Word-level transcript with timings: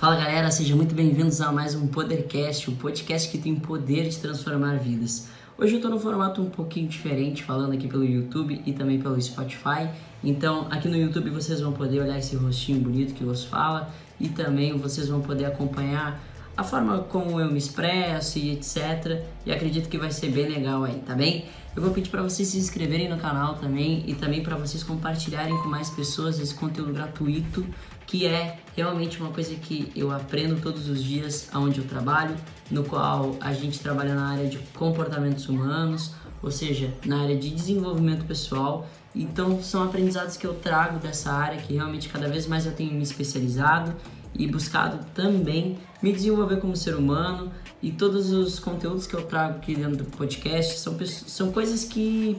Fala 0.00 0.16
galera, 0.16 0.50
sejam 0.50 0.78
muito 0.78 0.94
bem-vindos 0.94 1.42
a 1.42 1.52
mais 1.52 1.74
um 1.74 1.86
Podercast, 1.86 2.70
o 2.70 2.72
podcast 2.76 3.28
que 3.28 3.36
tem 3.36 3.54
poder 3.54 4.08
de 4.08 4.16
transformar 4.16 4.78
vidas. 4.78 5.28
Hoje 5.58 5.74
eu 5.74 5.76
estou 5.76 5.90
no 5.90 6.00
formato 6.00 6.40
um 6.40 6.48
pouquinho 6.48 6.88
diferente, 6.88 7.44
falando 7.44 7.74
aqui 7.74 7.86
pelo 7.86 8.02
YouTube 8.02 8.62
e 8.64 8.72
também 8.72 8.98
pelo 8.98 9.20
Spotify. 9.20 9.90
Então, 10.24 10.68
aqui 10.70 10.88
no 10.88 10.96
YouTube 10.96 11.28
vocês 11.28 11.60
vão 11.60 11.74
poder 11.74 12.00
olhar 12.00 12.18
esse 12.18 12.34
rostinho 12.34 12.80
bonito 12.80 13.12
que 13.12 13.22
vos 13.22 13.44
fala 13.44 13.90
e 14.18 14.30
também 14.30 14.74
vocês 14.78 15.06
vão 15.06 15.20
poder 15.20 15.44
acompanhar 15.44 16.18
a 16.56 16.64
forma 16.64 17.00
como 17.00 17.38
eu 17.38 17.50
me 17.50 17.58
expresso 17.58 18.38
e 18.38 18.52
etc. 18.52 19.22
E 19.44 19.52
acredito 19.52 19.86
que 19.86 19.98
vai 19.98 20.10
ser 20.10 20.30
bem 20.30 20.48
legal 20.48 20.82
aí, 20.82 20.98
tá 21.00 21.14
bem? 21.14 21.44
Eu 21.76 21.82
vou 21.82 21.92
pedir 21.92 22.08
para 22.08 22.22
vocês 22.22 22.48
se 22.48 22.56
inscreverem 22.56 23.08
no 23.08 23.18
canal 23.18 23.56
também 23.56 24.02
e 24.06 24.14
também 24.14 24.42
para 24.42 24.56
vocês 24.56 24.82
compartilharem 24.82 25.56
com 25.58 25.68
mais 25.68 25.90
pessoas 25.90 26.40
esse 26.40 26.54
conteúdo 26.54 26.90
gratuito 26.94 27.66
que 28.10 28.26
é 28.26 28.58
realmente 28.74 29.20
uma 29.20 29.30
coisa 29.30 29.54
que 29.54 29.92
eu 29.94 30.10
aprendo 30.10 30.60
todos 30.60 30.88
os 30.88 31.00
dias 31.00 31.48
aonde 31.52 31.78
eu 31.78 31.86
trabalho, 31.86 32.34
no 32.68 32.82
qual 32.82 33.36
a 33.40 33.52
gente 33.52 33.78
trabalha 33.78 34.16
na 34.16 34.30
área 34.30 34.48
de 34.48 34.58
comportamentos 34.74 35.48
humanos, 35.48 36.12
ou 36.42 36.50
seja, 36.50 36.92
na 37.06 37.22
área 37.22 37.36
de 37.36 37.50
desenvolvimento 37.50 38.24
pessoal. 38.24 38.88
Então 39.14 39.62
são 39.62 39.84
aprendizados 39.84 40.36
que 40.36 40.44
eu 40.44 40.54
trago 40.54 40.98
dessa 40.98 41.30
área 41.30 41.60
que 41.60 41.74
realmente 41.74 42.08
cada 42.08 42.28
vez 42.28 42.48
mais 42.48 42.66
eu 42.66 42.72
tenho 42.72 42.92
me 42.92 43.02
especializado 43.04 43.94
e 44.34 44.44
buscado 44.48 45.04
também 45.14 45.78
me 46.02 46.12
desenvolver 46.12 46.56
como 46.56 46.74
ser 46.74 46.96
humano 46.96 47.52
e 47.80 47.92
todos 47.92 48.32
os 48.32 48.58
conteúdos 48.58 49.06
que 49.06 49.14
eu 49.14 49.22
trago 49.22 49.58
aqui 49.58 49.76
dentro 49.76 49.98
do 49.98 50.04
podcast 50.04 50.80
são, 50.80 50.98
são 51.06 51.52
coisas 51.52 51.84
que 51.84 52.36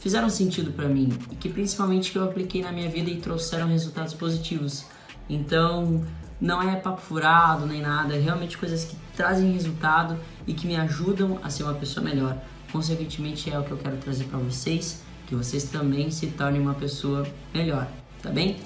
fizeram 0.00 0.28
sentido 0.28 0.72
para 0.72 0.88
mim 0.88 1.10
e 1.30 1.36
que 1.36 1.48
principalmente 1.48 2.10
que 2.10 2.18
eu 2.18 2.24
apliquei 2.24 2.62
na 2.62 2.72
minha 2.72 2.88
vida 2.88 3.10
e 3.10 3.16
trouxeram 3.16 3.68
resultados 3.68 4.14
positivos. 4.14 4.86
Então, 5.28 6.04
não 6.40 6.60
é 6.60 6.74
papo 6.76 7.00
furado 7.00 7.66
nem 7.66 7.82
nada, 7.82 8.16
é 8.16 8.18
realmente 8.18 8.58
coisas 8.58 8.84
que 8.84 8.96
trazem 9.14 9.52
resultado 9.52 10.18
e 10.46 10.54
que 10.54 10.66
me 10.66 10.74
ajudam 10.74 11.38
a 11.42 11.50
ser 11.50 11.64
uma 11.64 11.74
pessoa 11.74 12.02
melhor. 12.02 12.36
Consequentemente, 12.72 13.50
é 13.50 13.58
o 13.58 13.62
que 13.62 13.70
eu 13.70 13.76
quero 13.76 13.98
trazer 13.98 14.24
para 14.24 14.38
vocês, 14.38 15.02
que 15.26 15.34
vocês 15.34 15.64
também 15.64 16.10
se 16.10 16.28
tornem 16.28 16.60
uma 16.60 16.74
pessoa 16.74 17.26
melhor, 17.52 17.86
tá 18.22 18.30
bem? 18.30 18.56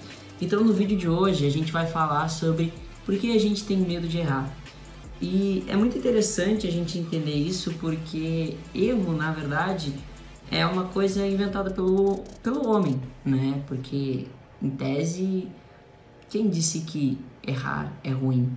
Então, 0.40 0.62
no 0.62 0.72
vídeo 0.72 0.96
de 0.96 1.08
hoje, 1.08 1.46
a 1.46 1.50
gente 1.50 1.72
vai 1.72 1.86
falar 1.86 2.28
sobre 2.28 2.72
por 3.04 3.16
que 3.16 3.34
a 3.36 3.40
gente 3.40 3.64
tem 3.64 3.76
medo 3.76 4.06
de 4.06 4.18
errar. 4.18 4.54
E 5.20 5.64
é 5.68 5.76
muito 5.76 5.96
interessante 5.98 6.66
a 6.66 6.70
gente 6.70 6.98
entender 6.98 7.34
isso 7.34 7.72
porque 7.80 8.56
erro, 8.74 9.16
na 9.16 9.32
verdade, 9.32 9.94
é 10.54 10.64
uma 10.64 10.84
coisa 10.84 11.26
inventada 11.26 11.68
pelo, 11.68 12.22
pelo 12.40 12.68
homem, 12.68 13.02
né? 13.24 13.60
Porque, 13.66 14.28
em 14.62 14.70
tese, 14.70 15.48
quem 16.30 16.48
disse 16.48 16.82
que 16.82 17.18
errar 17.44 17.92
é 18.04 18.10
ruim? 18.10 18.56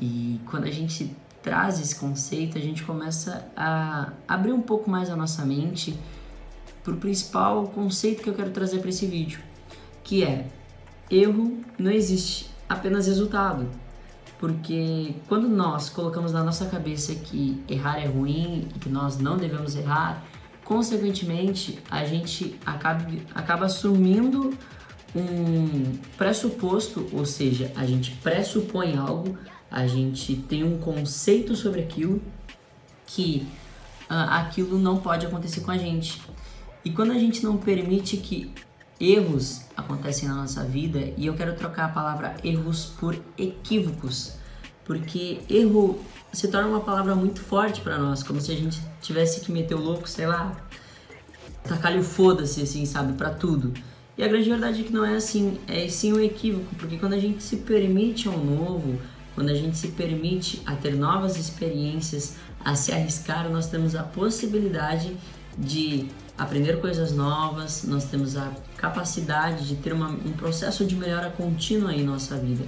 E 0.00 0.40
quando 0.46 0.64
a 0.64 0.70
gente 0.70 1.14
traz 1.42 1.78
esse 1.80 1.96
conceito, 1.96 2.56
a 2.56 2.60
gente 2.60 2.82
começa 2.82 3.46
a 3.54 4.10
abrir 4.26 4.52
um 4.54 4.62
pouco 4.62 4.88
mais 4.88 5.10
a 5.10 5.16
nossa 5.16 5.44
mente 5.44 5.98
para 6.82 6.94
o 6.94 6.96
principal 6.96 7.66
conceito 7.68 8.22
que 8.22 8.30
eu 8.30 8.34
quero 8.34 8.50
trazer 8.50 8.78
para 8.78 8.88
esse 8.88 9.04
vídeo, 9.04 9.40
que 10.02 10.24
é 10.24 10.48
erro 11.10 11.58
não 11.78 11.90
existe, 11.90 12.50
apenas 12.66 13.06
resultado. 13.06 13.68
Porque 14.38 15.14
quando 15.28 15.46
nós 15.46 15.90
colocamos 15.90 16.32
na 16.32 16.42
nossa 16.42 16.64
cabeça 16.66 17.14
que 17.14 17.62
errar 17.68 17.98
é 17.98 18.06
ruim 18.06 18.66
e 18.74 18.78
que 18.78 18.88
nós 18.88 19.18
não 19.18 19.36
devemos 19.36 19.76
errar, 19.76 20.24
consequentemente, 20.68 21.78
a 21.90 22.04
gente 22.04 22.54
acaba, 22.66 23.06
acaba 23.34 23.64
assumindo 23.64 24.52
um 25.16 25.96
pressuposto, 26.18 27.08
ou 27.10 27.24
seja, 27.24 27.72
a 27.74 27.86
gente 27.86 28.10
pressupõe 28.16 28.94
algo, 28.94 29.38
a 29.70 29.86
gente 29.86 30.36
tem 30.36 30.62
um 30.62 30.76
conceito 30.76 31.56
sobre 31.56 31.80
aquilo 31.80 32.20
que 33.06 33.48
uh, 34.10 34.28
aquilo 34.28 34.78
não 34.78 34.98
pode 34.98 35.24
acontecer 35.24 35.62
com 35.62 35.70
a 35.70 35.78
gente. 35.78 36.20
E 36.84 36.90
quando 36.90 37.12
a 37.12 37.18
gente 37.18 37.42
não 37.42 37.56
permite 37.56 38.18
que 38.18 38.52
erros 39.00 39.62
acontecem 39.74 40.28
na 40.28 40.34
nossa 40.34 40.64
vida, 40.64 41.14
e 41.16 41.24
eu 41.24 41.34
quero 41.34 41.56
trocar 41.56 41.86
a 41.86 41.88
palavra 41.88 42.36
erros 42.44 42.92
por 43.00 43.18
equívocos, 43.38 44.34
porque 44.88 45.40
erro 45.50 46.00
se 46.32 46.48
torna 46.48 46.68
uma 46.68 46.80
palavra 46.80 47.14
muito 47.14 47.40
forte 47.40 47.82
para 47.82 47.98
nós, 47.98 48.22
como 48.22 48.40
se 48.40 48.50
a 48.50 48.56
gente 48.56 48.80
tivesse 49.02 49.42
que 49.42 49.52
meter 49.52 49.74
o 49.74 49.80
louco, 49.80 50.08
sei 50.08 50.26
lá, 50.26 50.56
tacar-lhe 51.62 51.98
o 51.98 52.02
foda-se, 52.02 52.62
assim, 52.62 52.86
sabe, 52.86 53.12
para 53.12 53.30
tudo. 53.30 53.74
E 54.16 54.24
a 54.24 54.28
grande 54.28 54.48
verdade 54.48 54.80
é 54.80 54.84
que 54.84 54.92
não 54.92 55.04
é 55.04 55.16
assim, 55.16 55.58
é 55.68 55.86
sim 55.88 56.14
um 56.14 56.20
equívoco, 56.20 56.74
porque 56.76 56.96
quando 56.96 57.12
a 57.12 57.18
gente 57.18 57.42
se 57.42 57.58
permite 57.58 58.28
ao 58.28 58.38
novo, 58.38 58.98
quando 59.34 59.50
a 59.50 59.54
gente 59.54 59.76
se 59.76 59.88
permite 59.88 60.62
a 60.64 60.74
ter 60.74 60.96
novas 60.96 61.36
experiências, 61.36 62.36
a 62.64 62.74
se 62.74 62.90
arriscar, 62.90 63.48
nós 63.50 63.68
temos 63.68 63.94
a 63.94 64.02
possibilidade 64.02 65.14
de 65.56 66.08
aprender 66.36 66.80
coisas 66.80 67.12
novas, 67.12 67.84
nós 67.84 68.04
temos 68.06 68.36
a 68.36 68.50
capacidade 68.76 69.68
de 69.68 69.76
ter 69.76 69.92
uma, 69.92 70.08
um 70.08 70.32
processo 70.32 70.84
de 70.84 70.96
melhora 70.96 71.30
contínua 71.30 71.92
em 71.92 72.02
nossa 72.02 72.36
vida. 72.36 72.64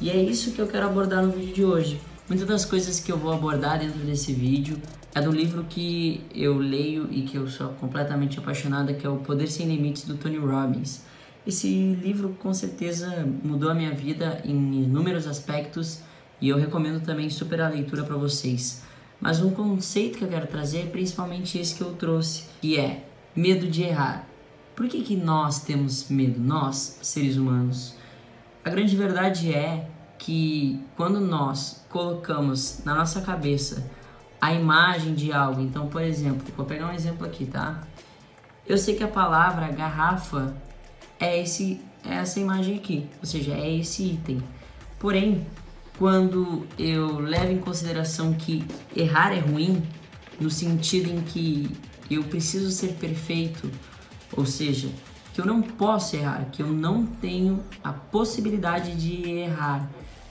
E 0.00 0.10
é 0.10 0.16
isso 0.16 0.52
que 0.52 0.60
eu 0.60 0.66
quero 0.66 0.86
abordar 0.86 1.24
no 1.24 1.32
vídeo 1.32 1.54
de 1.54 1.64
hoje. 1.64 2.00
Muitas 2.28 2.46
das 2.46 2.64
coisas 2.66 3.00
que 3.00 3.10
eu 3.10 3.16
vou 3.16 3.32
abordar 3.32 3.78
dentro 3.78 3.98
desse 4.00 4.32
vídeo 4.32 4.78
é 5.14 5.22
do 5.22 5.30
livro 5.30 5.64
que 5.64 6.22
eu 6.34 6.58
leio 6.58 7.08
e 7.10 7.22
que 7.22 7.38
eu 7.38 7.48
sou 7.48 7.68
completamente 7.70 8.38
apaixonada, 8.38 8.92
que 8.92 9.06
é 9.06 9.08
O 9.08 9.16
Poder 9.16 9.46
Sem 9.46 9.66
Limites 9.66 10.04
do 10.04 10.16
Tony 10.16 10.36
Robbins. 10.36 11.02
Esse 11.46 11.68
livro 11.68 12.36
com 12.38 12.52
certeza 12.52 13.26
mudou 13.42 13.70
a 13.70 13.74
minha 13.74 13.92
vida 13.92 14.42
em 14.44 14.82
inúmeros 14.82 15.26
aspectos 15.26 16.00
e 16.42 16.48
eu 16.50 16.58
recomendo 16.58 17.02
também 17.02 17.30
super 17.30 17.62
a 17.62 17.68
leitura 17.68 18.02
para 18.04 18.16
vocês. 18.16 18.82
Mas 19.18 19.40
um 19.40 19.50
conceito 19.50 20.18
que 20.18 20.24
eu 20.24 20.28
quero 20.28 20.46
trazer 20.46 20.80
é 20.80 20.86
principalmente 20.86 21.56
esse 21.56 21.74
que 21.74 21.82
eu 21.82 21.94
trouxe, 21.94 22.44
que 22.60 22.76
é 22.76 23.06
medo 23.34 23.66
de 23.66 23.82
errar. 23.82 24.28
Por 24.74 24.88
que, 24.88 25.00
que 25.00 25.16
nós 25.16 25.62
temos 25.62 26.10
medo, 26.10 26.38
nós, 26.38 26.98
seres 27.00 27.38
humanos? 27.38 27.94
A 28.66 28.68
grande 28.68 28.96
verdade 28.96 29.54
é 29.54 29.88
que 30.18 30.82
quando 30.96 31.20
nós 31.20 31.86
colocamos 31.88 32.80
na 32.84 32.96
nossa 32.96 33.20
cabeça 33.20 33.88
a 34.40 34.52
imagem 34.52 35.14
de 35.14 35.32
algo, 35.32 35.60
então, 35.60 35.86
por 35.86 36.02
exemplo, 36.02 36.44
vou 36.56 36.66
pegar 36.66 36.88
um 36.88 36.92
exemplo 36.92 37.24
aqui, 37.24 37.46
tá? 37.46 37.86
Eu 38.66 38.76
sei 38.76 38.96
que 38.96 39.04
a 39.04 39.08
palavra 39.08 39.68
garrafa 39.68 40.52
é 41.20 41.40
esse 41.40 41.80
é 42.04 42.14
essa 42.14 42.40
imagem 42.40 42.76
aqui, 42.76 43.08
ou 43.20 43.26
seja, 43.26 43.52
é 43.52 43.72
esse 43.72 44.02
item. 44.02 44.42
Porém, 44.98 45.46
quando 45.96 46.66
eu 46.76 47.20
levo 47.20 47.52
em 47.52 47.58
consideração 47.58 48.32
que 48.32 48.66
errar 48.96 49.32
é 49.32 49.38
ruim, 49.38 49.80
no 50.40 50.50
sentido 50.50 51.08
em 51.08 51.20
que 51.20 51.70
eu 52.10 52.24
preciso 52.24 52.72
ser 52.72 52.94
perfeito, 52.94 53.70
ou 54.36 54.44
seja, 54.44 54.88
que 55.36 55.42
eu 55.42 55.44
não 55.44 55.60
posso 55.60 56.16
errar, 56.16 56.48
que 56.50 56.62
eu 56.62 56.68
não 56.68 57.04
tenho 57.04 57.62
a 57.84 57.92
possibilidade 57.92 58.96
de 58.96 59.28
errar. 59.28 59.86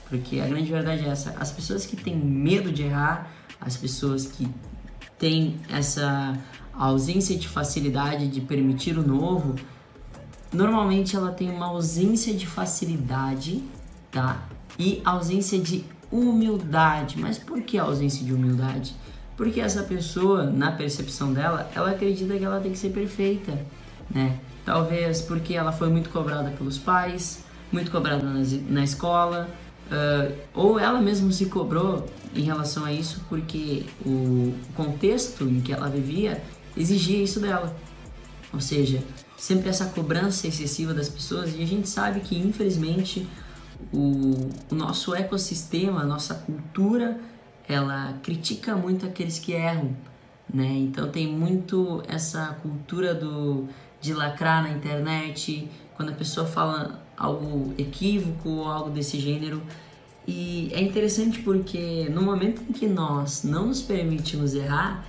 Porque 0.08 0.40
a 0.40 0.48
grande 0.48 0.68
verdade 0.68 1.04
é 1.04 1.08
essa: 1.08 1.32
as 1.38 1.52
pessoas 1.52 1.86
que 1.86 1.94
têm 1.94 2.16
medo 2.16 2.72
de 2.72 2.82
errar, 2.82 3.30
as 3.60 3.76
pessoas 3.76 4.26
que 4.26 4.48
têm 5.16 5.60
essa 5.68 6.36
ausência 6.74 7.38
de 7.38 7.46
facilidade 7.46 8.26
de 8.26 8.40
permitir 8.40 8.98
o 8.98 9.06
novo, 9.06 9.54
normalmente 10.52 11.14
ela 11.14 11.30
tem 11.30 11.50
uma 11.50 11.66
ausência 11.66 12.34
de 12.34 12.44
facilidade, 12.44 13.62
tá? 14.10 14.42
E 14.76 15.00
ausência 15.04 15.56
de 15.56 15.84
humildade. 16.10 17.16
Mas 17.16 17.38
por 17.38 17.62
que 17.62 17.78
ausência 17.78 18.26
de 18.26 18.34
humildade? 18.34 18.96
Porque 19.36 19.60
essa 19.60 19.84
pessoa, 19.84 20.50
na 20.50 20.72
percepção 20.72 21.32
dela, 21.32 21.70
ela 21.76 21.92
acredita 21.92 22.36
que 22.36 22.44
ela 22.44 22.60
tem 22.60 22.72
que 22.72 22.78
ser 22.78 22.90
perfeita, 22.90 23.56
né? 24.10 24.40
Talvez 24.66 25.22
porque 25.22 25.54
ela 25.54 25.72
foi 25.72 25.88
muito 25.88 26.10
cobrada 26.10 26.50
pelos 26.50 26.76
pais, 26.76 27.42
muito 27.72 27.90
cobrada 27.90 28.26
na 28.68 28.84
escola, 28.84 29.48
Uh, 29.86 30.34
ou 30.52 30.80
ela 30.80 31.00
mesma 31.00 31.30
se 31.30 31.46
cobrou 31.46 32.04
em 32.34 32.42
relação 32.42 32.84
a 32.84 32.92
isso 32.92 33.24
porque 33.28 33.84
o 34.04 34.52
contexto 34.74 35.44
em 35.44 35.60
que 35.60 35.72
ela 35.72 35.88
vivia 35.88 36.42
exigia 36.76 37.22
isso 37.22 37.38
dela. 37.38 37.74
Ou 38.52 38.60
seja, 38.60 39.00
sempre 39.36 39.68
essa 39.68 39.86
cobrança 39.86 40.48
excessiva 40.48 40.92
das 40.92 41.08
pessoas 41.08 41.54
e 41.54 41.62
a 41.62 41.66
gente 41.66 41.88
sabe 41.88 42.18
que 42.18 42.36
infelizmente 42.36 43.28
o, 43.92 44.50
o 44.70 44.74
nosso 44.74 45.14
ecossistema, 45.14 46.00
a 46.00 46.04
nossa 46.04 46.34
cultura, 46.34 47.20
ela 47.68 48.18
critica 48.24 48.74
muito 48.74 49.06
aqueles 49.06 49.38
que 49.38 49.52
erram, 49.52 49.96
né? 50.52 50.66
Então 50.78 51.08
tem 51.08 51.28
muito 51.28 52.02
essa 52.08 52.58
cultura 52.60 53.14
do 53.14 53.68
de 54.00 54.12
lacrar 54.12 54.62
na 54.62 54.70
internet, 54.70 55.68
quando 55.94 56.10
a 56.10 56.14
pessoa 56.14 56.46
fala 56.46 57.02
algo 57.16 57.74
equívoco 57.78 58.48
ou 58.48 58.68
algo 58.68 58.90
desse 58.90 59.18
gênero. 59.18 59.62
E 60.26 60.70
é 60.72 60.80
interessante 60.80 61.40
porque 61.40 62.08
no 62.10 62.22
momento 62.22 62.62
em 62.68 62.72
que 62.72 62.86
nós 62.86 63.44
não 63.44 63.68
nos 63.68 63.80
permitimos 63.80 64.54
errar, 64.54 65.06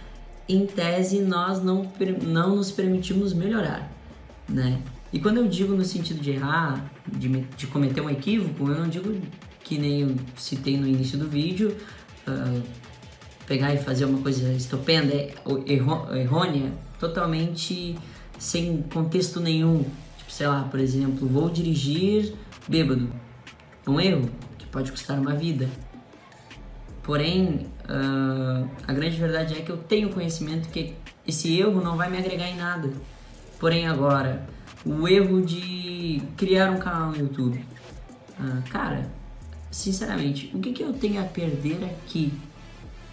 em 0.48 0.66
tese 0.66 1.22
nós 1.22 1.62
não, 1.62 1.92
não 2.24 2.56
nos 2.56 2.72
permitimos 2.72 3.34
melhorar, 3.34 3.92
né? 4.48 4.82
E 5.12 5.20
quando 5.20 5.38
eu 5.38 5.48
digo 5.48 5.74
no 5.74 5.84
sentido 5.84 6.22
de 6.22 6.32
errar, 6.32 6.90
de, 7.08 7.30
de 7.30 7.68
cometer 7.68 8.02
um 8.02 8.10
equívoco, 8.10 8.70
eu 8.70 8.78
não 8.78 8.88
digo 8.88 9.16
que 9.64 9.78
nem 9.78 10.02
eu 10.02 10.16
citei 10.36 10.78
no 10.78 10.88
início 10.88 11.18
do 11.18 11.28
vídeo, 11.28 11.76
uh, 12.28 12.62
pegar 13.46 13.74
e 13.74 13.78
fazer 13.78 14.06
uma 14.06 14.22
coisa 14.22 14.52
estupenda, 14.52 15.14
errônea, 15.66 16.72
totalmente 17.00 17.98
sem 18.38 18.82
contexto 18.94 19.40
nenhum. 19.40 19.84
Tipo, 20.18 20.32
sei 20.32 20.48
lá, 20.48 20.64
por 20.64 20.80
exemplo, 20.80 21.28
vou 21.28 21.50
dirigir 21.50 22.34
bêbado. 22.68 23.10
É 23.86 23.90
um 23.90 24.00
erro 24.00 24.30
que 24.58 24.66
pode 24.68 24.92
custar 24.92 25.20
uma 25.20 25.34
vida. 25.34 25.70
Porém, 27.04 27.68
uh, 27.86 28.70
a 28.86 28.94
grande 28.94 29.18
verdade 29.18 29.54
é 29.54 29.62
que 29.62 29.72
eu 29.72 29.78
tenho 29.78 30.10
conhecimento 30.10 30.68
que 30.70 30.94
esse 31.26 31.58
erro 31.58 31.82
não 31.82 31.96
vai 31.96 32.10
me 32.10 32.18
agregar 32.18 32.50
em 32.50 32.58
nada. 32.58 32.92
Porém, 33.60 33.88
agora, 33.88 34.46
o 34.86 35.08
erro 35.08 35.42
de 35.42 36.22
criar 36.36 36.72
um 36.72 36.78
canal 36.78 37.12
no 37.12 37.18
YouTube. 37.18 37.64
Uh, 38.40 38.62
cara, 38.70 39.10
sinceramente, 39.72 40.52
o 40.54 40.60
que, 40.60 40.74
que 40.74 40.84
eu 40.84 40.94
tenho 40.94 41.22
a 41.22 41.26
perder 41.26 41.84
aqui? 41.86 42.34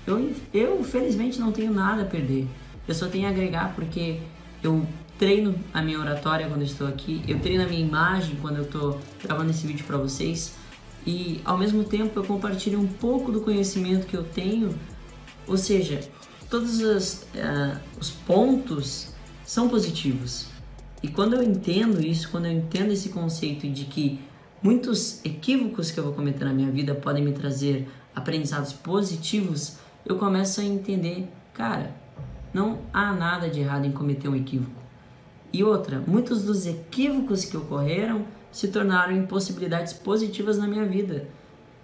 Eu, 0.06 0.34
eu, 0.52 0.84
felizmente, 0.84 1.38
não 1.38 1.52
tenho 1.52 1.72
nada 1.72 2.02
a 2.02 2.04
perder. 2.04 2.46
Eu 2.86 2.94
só 2.94 3.08
tenho 3.08 3.26
a 3.26 3.30
agregar 3.30 3.74
porque 3.74 4.18
eu 4.62 4.86
treino 5.18 5.54
a 5.72 5.80
minha 5.82 5.98
oratória 5.98 6.48
quando 6.48 6.62
estou 6.62 6.86
aqui, 6.86 7.22
eu 7.26 7.38
treino 7.40 7.64
a 7.64 7.66
minha 7.66 7.80
imagem 7.80 8.36
quando 8.40 8.56
eu 8.56 8.64
estou 8.64 9.00
gravando 9.22 9.50
esse 9.50 9.66
vídeo 9.66 9.84
para 9.84 9.96
vocês 9.96 10.54
e 11.06 11.40
ao 11.44 11.58
mesmo 11.58 11.84
tempo 11.84 12.18
eu 12.18 12.24
compartilho 12.24 12.80
um 12.80 12.86
pouco 12.86 13.30
do 13.30 13.40
conhecimento 13.40 14.06
que 14.06 14.16
eu 14.16 14.24
tenho, 14.24 14.74
ou 15.46 15.56
seja, 15.56 16.00
todos 16.48 16.80
os, 16.80 17.22
uh, 17.34 17.78
os 18.00 18.10
pontos 18.10 19.08
são 19.44 19.68
positivos. 19.68 20.46
E 21.02 21.08
quando 21.08 21.34
eu 21.34 21.42
entendo 21.42 22.00
isso, 22.00 22.30
quando 22.30 22.46
eu 22.46 22.52
entendo 22.52 22.90
esse 22.90 23.10
conceito 23.10 23.68
de 23.68 23.84
que 23.84 24.18
muitos 24.62 25.22
equívocos 25.24 25.90
que 25.90 26.00
eu 26.00 26.04
vou 26.04 26.14
cometer 26.14 26.46
na 26.46 26.52
minha 26.52 26.70
vida 26.70 26.94
podem 26.94 27.22
me 27.22 27.32
trazer 27.32 27.86
aprendizados 28.16 28.72
positivos, 28.72 29.76
eu 30.06 30.16
começo 30.16 30.62
a 30.62 30.64
entender, 30.64 31.28
cara, 31.52 31.94
não 32.54 32.78
há 32.92 33.12
nada 33.12 33.50
de 33.50 33.60
errado 33.60 33.84
em 33.84 33.92
cometer 33.92 34.28
um 34.28 34.36
equívoco. 34.36 34.83
E 35.54 35.62
outra, 35.62 36.02
muitos 36.04 36.42
dos 36.42 36.66
equívocos 36.66 37.44
que 37.44 37.56
ocorreram 37.56 38.24
se 38.50 38.66
tornaram 38.66 39.12
impossibilidades 39.12 39.92
positivas 39.92 40.58
na 40.58 40.66
minha 40.66 40.84
vida. 40.84 41.28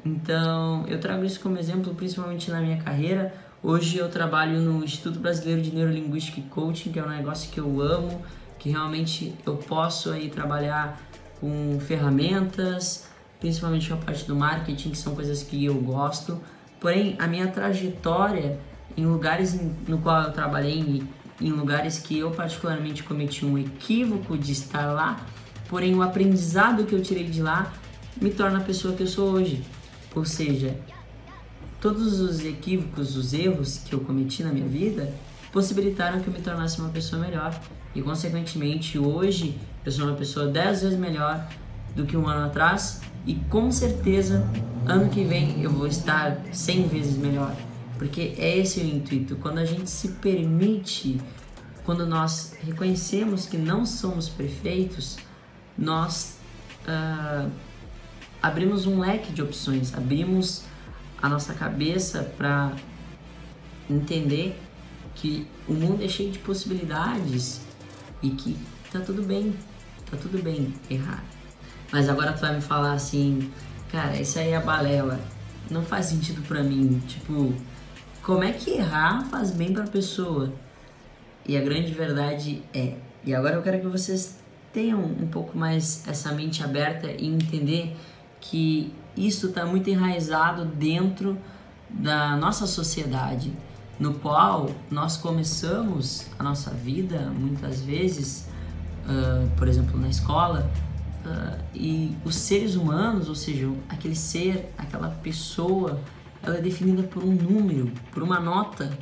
Então, 0.05 0.85
eu 0.89 0.99
trago 0.99 1.25
isso 1.25 1.39
como 1.39 1.57
exemplo, 1.57 1.95
principalmente 1.95 2.51
na 2.51 2.61
minha 2.61 2.79
carreira. 2.79 3.33
Hoje 3.63 3.97
eu 3.97 4.09
trabalho 4.09 4.59
no 4.59 4.83
Instituto 4.83 5.21
Brasileiro 5.21 5.63
de 5.63 5.73
Neurolinguística 5.73 6.41
e 6.41 6.43
Coaching, 6.43 6.91
que 6.91 6.99
é 6.99 7.05
um 7.05 7.09
negócio 7.11 7.49
que 7.49 7.61
eu 7.61 7.81
amo, 7.81 8.21
que 8.59 8.71
realmente 8.71 9.37
eu 9.47 9.57
posso 9.57 10.11
aí 10.11 10.29
trabalhar 10.29 11.01
com 11.41 11.79
ferramentas, 11.79 13.07
principalmente 13.39 13.89
com 13.89 13.95
a 13.95 13.99
parte 13.99 14.25
do 14.25 14.35
marketing, 14.35 14.91
que 14.91 14.99
são 14.99 15.15
coisas 15.15 15.45
que 15.45 15.65
eu 15.65 15.77
gosto. 15.77 16.41
Porém, 16.81 17.15
a 17.21 17.29
minha 17.29 17.47
trajetória 17.47 18.59
em 18.97 19.07
lugares 19.07 19.61
no 19.87 19.99
qual 19.99 20.25
eu 20.25 20.33
trabalhei, 20.33 21.05
em, 21.41 21.51
lugares 21.51 21.99
que 21.99 22.19
eu 22.19 22.31
particularmente 22.31 23.03
cometi 23.03 23.45
um 23.45 23.59
equívoco 23.59 24.37
de 24.37 24.53
estar 24.53 24.93
lá, 24.93 25.25
porém 25.69 25.95
o 25.95 26.03
aprendizado 26.03 26.85
que 26.85 26.95
eu 26.95 27.03
tirei 27.03 27.25
de 27.25 27.43
lá 27.43 27.73
me 28.21 28.31
torna 28.31 28.59
a 28.59 28.63
pessoa 28.63 28.95
que 28.95 29.03
eu 29.03 29.07
sou 29.07 29.31
hoje. 29.31 29.63
Ou 30.15 30.25
seja, 30.25 30.77
todos 31.81 32.21
os 32.21 32.45
equívocos, 32.45 33.17
os 33.17 33.33
erros 33.33 33.79
que 33.79 33.93
eu 33.93 34.01
cometi 34.01 34.43
na 34.43 34.53
minha 34.53 34.67
vida 34.67 35.13
possibilitaram 35.53 36.21
que 36.21 36.29
eu 36.29 36.33
me 36.33 36.41
tornasse 36.41 36.81
uma 36.81 36.91
pessoa 36.91 37.23
melhor. 37.23 37.59
E 37.95 38.03
consequentemente, 38.03 38.99
hoje 38.99 39.59
eu 39.85 39.91
sou 39.91 40.07
uma 40.07 40.17
pessoa 40.17 40.47
10 40.47 40.83
vezes 40.83 40.99
melhor 40.99 41.49
do 41.95 42.05
que 42.05 42.17
um 42.17 42.29
ano 42.29 42.47
atrás 42.47 43.01
e 43.27 43.35
com 43.35 43.71
certeza 43.71 44.47
ano 44.87 45.09
que 45.09 45.25
vem 45.25 45.63
eu 45.63 45.71
vou 45.71 45.87
estar 45.87 46.39
100 46.53 46.89
vezes 46.89 47.17
melhor. 47.17 47.55
Porque 48.01 48.35
é 48.39 48.57
esse 48.57 48.81
o 48.81 48.83
intuito. 48.83 49.37
Quando 49.37 49.59
a 49.59 49.65
gente 49.67 49.91
se 49.91 50.09
permite, 50.09 51.21
quando 51.85 52.07
nós 52.07 52.57
reconhecemos 52.63 53.45
que 53.45 53.59
não 53.59 53.85
somos 53.85 54.27
perfeitos, 54.27 55.19
nós 55.77 56.39
uh, 56.89 57.51
abrimos 58.43 58.87
um 58.87 59.01
leque 59.01 59.31
de 59.35 59.43
opções, 59.43 59.93
abrimos 59.93 60.65
a 61.21 61.29
nossa 61.29 61.53
cabeça 61.53 62.23
para 62.39 62.73
entender 63.91 64.59
que 65.15 65.47
o 65.69 65.75
mundo 65.75 66.03
é 66.03 66.09
cheio 66.09 66.33
de 66.33 66.39
possibilidades 66.39 67.61
e 68.23 68.31
que 68.31 68.57
tá 68.91 69.01
tudo 69.01 69.23
bem, 69.23 69.55
tá 70.11 70.17
tudo 70.17 70.43
bem 70.43 70.73
errar. 70.89 71.23
Mas 71.93 72.09
agora 72.09 72.33
tu 72.33 72.41
vai 72.41 72.55
me 72.55 72.63
falar 72.63 72.95
assim, 72.95 73.53
cara, 73.93 74.19
isso 74.19 74.39
aí 74.39 74.53
é 74.53 74.61
balela, 74.61 75.21
não 75.71 75.85
faz 75.85 76.07
sentido 76.07 76.41
para 76.49 76.63
mim, 76.63 76.99
tipo, 77.07 77.55
como 78.23 78.45
é 78.45 78.53
que 78.53 78.71
errar 78.71 79.25
faz 79.31 79.51
bem 79.51 79.73
para 79.73 79.85
a 79.85 79.89
pessoa? 79.89 80.53
E 81.47 81.57
a 81.57 81.61
grande 81.61 81.93
verdade 81.93 82.63
é, 82.73 82.95
e 83.25 83.35
agora 83.35 83.57
eu 83.57 83.63
quero 83.63 83.81
que 83.81 83.87
vocês 83.87 84.39
tenham 84.73 85.01
um 85.01 85.27
pouco 85.27 85.57
mais 85.57 86.07
essa 86.07 86.33
mente 86.33 86.63
aberta 86.63 87.11
e 87.11 87.27
entender 87.27 87.97
que 88.41 88.93
isso 89.17 89.49
está 89.49 89.67
muito 89.67 89.91
enraizado 89.91 90.65
dentro 90.65 91.37
da 91.89 92.37
nossa 92.37 92.67
sociedade, 92.67 93.53
no 93.99 94.15
qual 94.15 94.71
nós 94.91 95.17
começamos 95.17 96.27
a 96.39 96.43
nossa 96.43 96.71
vida 96.71 97.31
muitas 97.37 97.81
vezes, 97.83 98.49
uh, 99.05 99.51
por 99.57 99.69
exemplo, 99.69 99.99
na 99.99 100.09
escola, 100.09 100.71
uh, 101.27 101.59
e 101.75 102.17
os 102.25 102.37
seres 102.37 102.77
humanos, 102.77 103.29
ou 103.29 103.35
seja, 103.35 103.69
aquele 103.89 104.15
ser, 104.15 104.73
aquela 104.79 105.09
pessoa, 105.09 106.01
ela 106.43 106.57
é 106.57 106.61
definida 106.61 107.03
por 107.03 107.23
um 107.23 107.33
número, 107.33 107.91
por 108.13 108.23
uma 108.23 108.41
nota. 108.41 108.97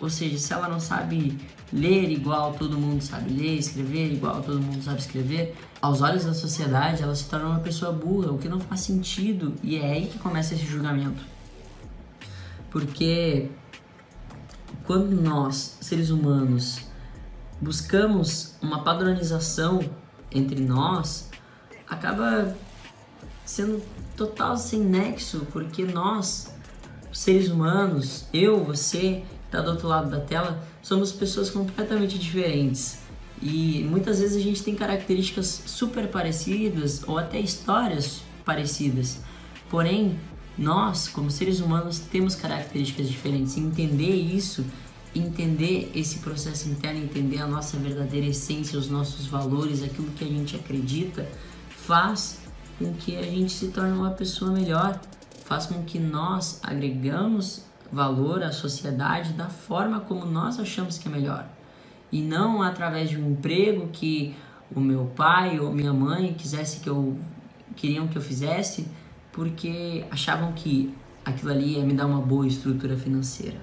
Ou 0.00 0.08
seja, 0.08 0.38
se 0.38 0.52
ela 0.52 0.68
não 0.68 0.80
sabe 0.80 1.38
ler 1.72 2.10
igual 2.10 2.54
todo 2.54 2.78
mundo 2.78 3.02
sabe 3.02 3.32
ler, 3.32 3.56
escrever 3.56 4.12
igual 4.12 4.42
todo 4.42 4.60
mundo 4.60 4.82
sabe 4.82 4.98
escrever, 4.98 5.54
aos 5.80 6.00
olhos 6.00 6.24
da 6.24 6.34
sociedade 6.34 7.02
ela 7.02 7.14
se 7.14 7.28
torna 7.28 7.46
uma 7.46 7.60
pessoa 7.60 7.92
burra, 7.92 8.32
o 8.32 8.38
que 8.38 8.48
não 8.48 8.60
faz 8.60 8.80
sentido 8.80 9.54
e 9.62 9.76
é 9.76 9.92
aí 9.92 10.06
que 10.06 10.18
começa 10.18 10.54
esse 10.54 10.64
julgamento. 10.64 11.24
Porque 12.70 13.50
quando 14.84 15.20
nós, 15.20 15.78
seres 15.80 16.10
humanos, 16.10 16.80
buscamos 17.60 18.56
uma 18.60 18.82
padronização 18.82 19.80
entre 20.32 20.60
nós, 20.60 21.30
acaba 21.88 22.56
sendo 23.50 23.82
total 24.16 24.56
sem 24.56 24.78
nexo, 24.78 25.44
porque 25.52 25.84
nós, 25.84 26.54
seres 27.12 27.48
humanos, 27.48 28.26
eu, 28.32 28.62
você, 28.62 29.24
está 29.46 29.60
do 29.60 29.72
outro 29.72 29.88
lado 29.88 30.08
da 30.08 30.20
tela, 30.20 30.64
somos 30.80 31.10
pessoas 31.10 31.50
completamente 31.50 32.16
diferentes. 32.16 33.00
E 33.42 33.84
muitas 33.90 34.20
vezes 34.20 34.36
a 34.36 34.40
gente 34.40 34.62
tem 34.62 34.76
características 34.76 35.64
super 35.66 36.06
parecidas 36.06 37.02
ou 37.08 37.18
até 37.18 37.40
histórias 37.40 38.22
parecidas. 38.44 39.18
Porém, 39.68 40.16
nós, 40.56 41.08
como 41.08 41.28
seres 41.28 41.58
humanos, 41.58 41.98
temos 41.98 42.36
características 42.36 43.08
diferentes. 43.08 43.56
Entender 43.56 44.14
isso, 44.14 44.64
entender 45.12 45.90
esse 45.92 46.20
processo 46.20 46.68
interno, 46.68 47.02
entender 47.02 47.38
a 47.38 47.48
nossa 47.48 47.76
verdadeira 47.78 48.26
essência, 48.26 48.78
os 48.78 48.88
nossos 48.88 49.26
valores, 49.26 49.82
aquilo 49.82 50.08
que 50.12 50.22
a 50.22 50.28
gente 50.28 50.54
acredita, 50.54 51.28
faz 51.68 52.39
com 52.80 52.94
que 52.94 53.14
a 53.14 53.22
gente 53.22 53.52
se 53.52 53.68
torne 53.68 53.92
uma 53.92 54.12
pessoa 54.12 54.50
melhor, 54.50 54.98
faz 55.44 55.66
com 55.66 55.82
que 55.84 55.98
nós 55.98 56.60
agregamos 56.62 57.62
valor 57.92 58.42
à 58.42 58.50
sociedade 58.50 59.34
da 59.34 59.50
forma 59.50 60.00
como 60.00 60.24
nós 60.24 60.58
achamos 60.58 60.96
que 60.96 61.06
é 61.06 61.10
melhor. 61.10 61.46
E 62.10 62.22
não 62.22 62.62
através 62.62 63.10
de 63.10 63.18
um 63.18 63.32
emprego 63.32 63.88
que 63.92 64.34
o 64.74 64.80
meu 64.80 65.12
pai 65.14 65.60
ou 65.60 65.70
minha 65.70 65.92
mãe 65.92 66.32
quisesse 66.32 66.80
que 66.80 66.88
eu 66.88 67.18
queriam 67.76 68.08
que 68.08 68.16
eu 68.16 68.22
fizesse, 68.22 68.88
porque 69.30 70.04
achavam 70.10 70.52
que 70.52 70.94
aquilo 71.22 71.50
ali 71.50 71.74
ia 71.74 71.84
me 71.84 71.92
dar 71.92 72.06
uma 72.06 72.20
boa 72.20 72.46
estrutura 72.46 72.96
financeira. 72.96 73.58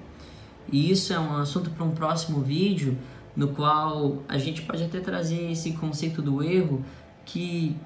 E 0.70 0.90
isso 0.90 1.12
é 1.12 1.18
um 1.18 1.36
assunto 1.36 1.70
para 1.70 1.84
um 1.84 1.90
próximo 1.90 2.40
vídeo, 2.40 2.96
no 3.34 3.48
qual 3.48 4.22
a 4.28 4.38
gente 4.38 4.62
pode 4.62 4.84
até 4.84 5.00
trazer 5.00 5.50
esse 5.50 5.72
conceito 5.72 6.22
do 6.22 6.42
erro 6.42 6.84
que 7.24 7.76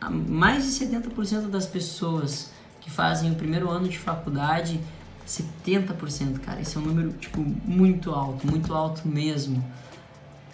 mais 0.00 0.64
de 0.64 0.86
70% 0.86 1.48
das 1.48 1.66
pessoas 1.66 2.50
que 2.80 2.90
fazem 2.90 3.32
o 3.32 3.34
primeiro 3.34 3.68
ano 3.68 3.88
de 3.88 3.98
faculdade 3.98 4.80
70%, 5.28 6.40
cara, 6.40 6.60
esse 6.60 6.76
é 6.76 6.80
um 6.80 6.84
número, 6.84 7.12
tipo, 7.12 7.40
muito 7.40 8.12
alto, 8.12 8.46
muito 8.46 8.74
alto 8.74 9.06
mesmo. 9.06 9.62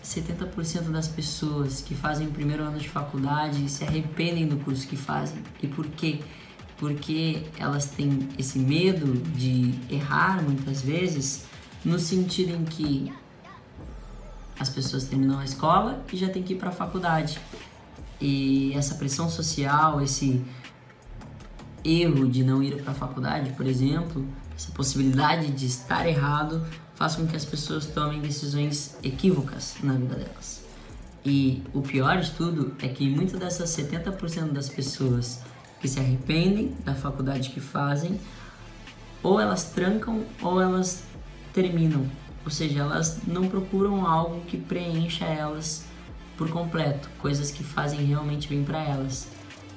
70% 0.03 0.91
das 0.91 1.07
pessoas 1.07 1.81
que 1.81 1.95
fazem 1.95 2.27
o 2.27 2.31
primeiro 2.31 2.65
ano 2.65 2.79
de 2.79 2.89
faculdade 2.89 3.71
se 3.71 3.85
arrependem 3.85 4.47
do 4.49 4.57
curso 4.57 4.87
que 4.89 4.97
fazem. 4.97 5.39
E 5.63 5.69
por 5.69 5.87
quê? 5.87 6.21
Porque 6.77 7.45
elas 7.57 7.87
têm 7.87 8.29
esse 8.37 8.59
medo 8.59 9.15
de 9.37 9.75
errar 9.89 10.43
muitas 10.43 10.83
vezes, 10.83 11.45
no 11.85 11.99
sentido 11.99 12.55
em 12.55 12.65
que 12.65 13.13
as 14.59 14.69
pessoas 14.69 15.05
terminam 15.05 15.39
a 15.39 15.45
escola 15.45 16.05
e 16.13 16.17
já 16.17 16.29
tem 16.29 16.43
que 16.43 16.55
ir 16.55 16.57
para 16.57 16.71
a 16.71 16.73
faculdade. 16.73 17.39
E 18.21 18.73
essa 18.75 18.95
pressão 18.95 19.29
social, 19.29 20.01
esse 20.01 20.45
erro 21.85 22.29
de 22.29 22.43
não 22.43 22.63
ir 22.63 22.83
para 22.83 22.93
a 22.93 22.95
faculdade, 22.95 23.51
por 23.53 23.67
exemplo, 23.67 24.27
essa 24.57 24.71
possibilidade 24.73 25.51
de 25.51 25.67
estar 25.67 26.07
errado 26.07 26.65
faz 26.95 27.17
com 27.17 27.27
que 27.27 27.37
as 27.37 27.45
pessoas 27.45 27.87
tomem 27.87 28.21
decisões 28.21 28.97
equívocas 29.03 29.77
na 29.83 29.95
vida 29.95 30.15
delas. 30.15 30.65
E 31.25 31.63
o 31.73 31.81
pior 31.81 32.21
de 32.21 32.31
tudo 32.33 32.75
é 32.81 32.89
que 32.89 33.09
muitas 33.09 33.41
dessas 33.41 33.71
70% 33.71 34.53
das 34.53 34.69
pessoas 34.69 35.41
que 35.81 35.89
se 35.89 35.99
arrependem 35.99 36.75
da 36.85 36.95
faculdade 36.95 37.51
que 37.51 37.61
fazem, 37.61 38.21
ou 39.23 39.41
elas 39.41 39.65
trancam 39.65 40.25
ou 40.41 40.61
elas 40.61 41.03
terminam. 41.53 42.07
Ou 42.45 42.51
seja, 42.51 42.81
elas 42.81 43.21
não 43.27 43.49
procuram 43.49 44.07
algo 44.07 44.43
que 44.43 44.57
preencha 44.57 45.25
elas 45.25 45.85
por 46.37 46.49
completo, 46.51 47.09
coisas 47.19 47.51
que 47.51 47.63
fazem 47.63 48.05
realmente 48.05 48.49
bem 48.49 48.65
para 48.65 48.83
elas. 48.83 49.29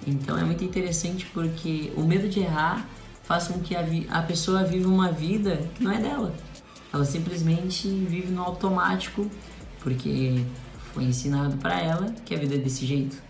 Então 0.05 0.37
é 0.37 0.43
muito 0.43 0.63
interessante 0.63 1.25
porque 1.33 1.91
o 1.95 2.03
medo 2.03 2.29
de 2.29 2.39
errar 2.39 2.87
faz 3.23 3.47
com 3.47 3.59
que 3.59 3.75
a, 3.75 3.85
a 4.09 4.21
pessoa 4.21 4.63
viva 4.63 4.87
uma 4.87 5.11
vida 5.11 5.57
que 5.75 5.83
não 5.83 5.91
é 5.91 5.99
dela. 5.99 6.33
Ela 6.93 7.03
simplesmente 7.03 7.87
vive 7.87 8.31
no 8.31 8.41
automático 8.41 9.29
porque 9.81 10.43
foi 10.93 11.03
ensinado 11.03 11.57
para 11.57 11.79
ela 11.79 12.13
que 12.25 12.33
a 12.33 12.37
vida 12.37 12.55
é 12.55 12.57
desse 12.57 12.85
jeito. 12.85 13.21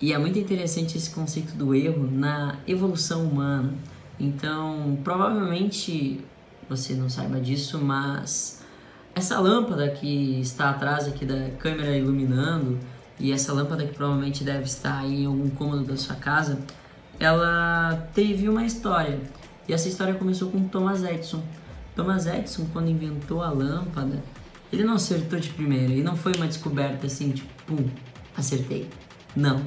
E 0.00 0.12
é 0.12 0.18
muito 0.18 0.38
interessante 0.38 0.98
esse 0.98 1.10
conceito 1.10 1.54
do 1.54 1.74
erro 1.74 2.08
na 2.10 2.58
evolução 2.66 3.24
humana. 3.24 3.72
Então, 4.18 4.98
provavelmente 5.02 6.20
você 6.68 6.94
não 6.94 7.08
saiba 7.08 7.40
disso, 7.40 7.78
mas 7.78 8.63
essa 9.14 9.38
lâmpada 9.38 9.88
que 9.90 10.40
está 10.40 10.70
atrás 10.70 11.06
aqui 11.06 11.24
da 11.24 11.50
câmera 11.58 11.96
iluminando 11.96 12.78
e 13.18 13.32
essa 13.32 13.52
lâmpada 13.52 13.86
que 13.86 13.94
provavelmente 13.94 14.42
deve 14.42 14.64
estar 14.64 14.98
aí 14.98 15.22
em 15.22 15.26
algum 15.26 15.48
cômodo 15.50 15.84
da 15.84 15.96
sua 15.96 16.16
casa, 16.16 16.58
ela 17.18 18.08
teve 18.12 18.48
uma 18.48 18.64
história. 18.64 19.20
E 19.68 19.72
essa 19.72 19.88
história 19.88 20.14
começou 20.14 20.50
com 20.50 20.66
Thomas 20.68 21.04
Edison. 21.04 21.42
Thomas 21.94 22.26
Edison, 22.26 22.66
quando 22.72 22.90
inventou 22.90 23.40
a 23.40 23.50
lâmpada, 23.50 24.20
ele 24.72 24.82
não 24.82 24.94
acertou 24.94 25.38
de 25.38 25.50
primeira, 25.50 25.92
e 25.92 26.02
não 26.02 26.16
foi 26.16 26.32
uma 26.34 26.46
descoberta 26.46 27.06
assim, 27.06 27.30
tipo, 27.30 27.48
pum, 27.66 27.88
acertei. 28.36 28.90
Não. 29.36 29.62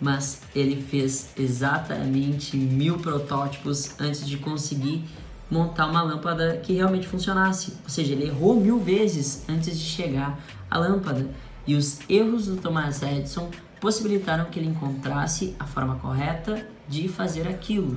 Mas 0.00 0.42
ele 0.54 0.80
fez 0.80 1.30
exatamente 1.36 2.56
mil 2.56 2.98
protótipos 2.98 3.98
antes 3.98 4.26
de 4.26 4.36
conseguir 4.36 5.04
montar 5.50 5.86
uma 5.86 6.02
lâmpada 6.02 6.56
que 6.62 6.74
realmente 6.74 7.06
funcionasse. 7.06 7.74
Ou 7.82 7.88
seja, 7.88 8.12
ele 8.12 8.26
errou 8.26 8.60
mil 8.60 8.78
vezes 8.78 9.44
antes 9.48 9.78
de 9.78 9.84
chegar 9.84 10.38
à 10.70 10.78
lâmpada. 10.78 11.28
E 11.66 11.74
os 11.74 11.98
erros 12.08 12.46
do 12.46 12.56
Thomas 12.56 13.02
Edison 13.02 13.50
possibilitaram 13.80 14.46
que 14.46 14.58
ele 14.58 14.68
encontrasse 14.68 15.54
a 15.58 15.66
forma 15.66 15.96
correta 15.96 16.66
de 16.88 17.08
fazer 17.08 17.46
aquilo. 17.46 17.96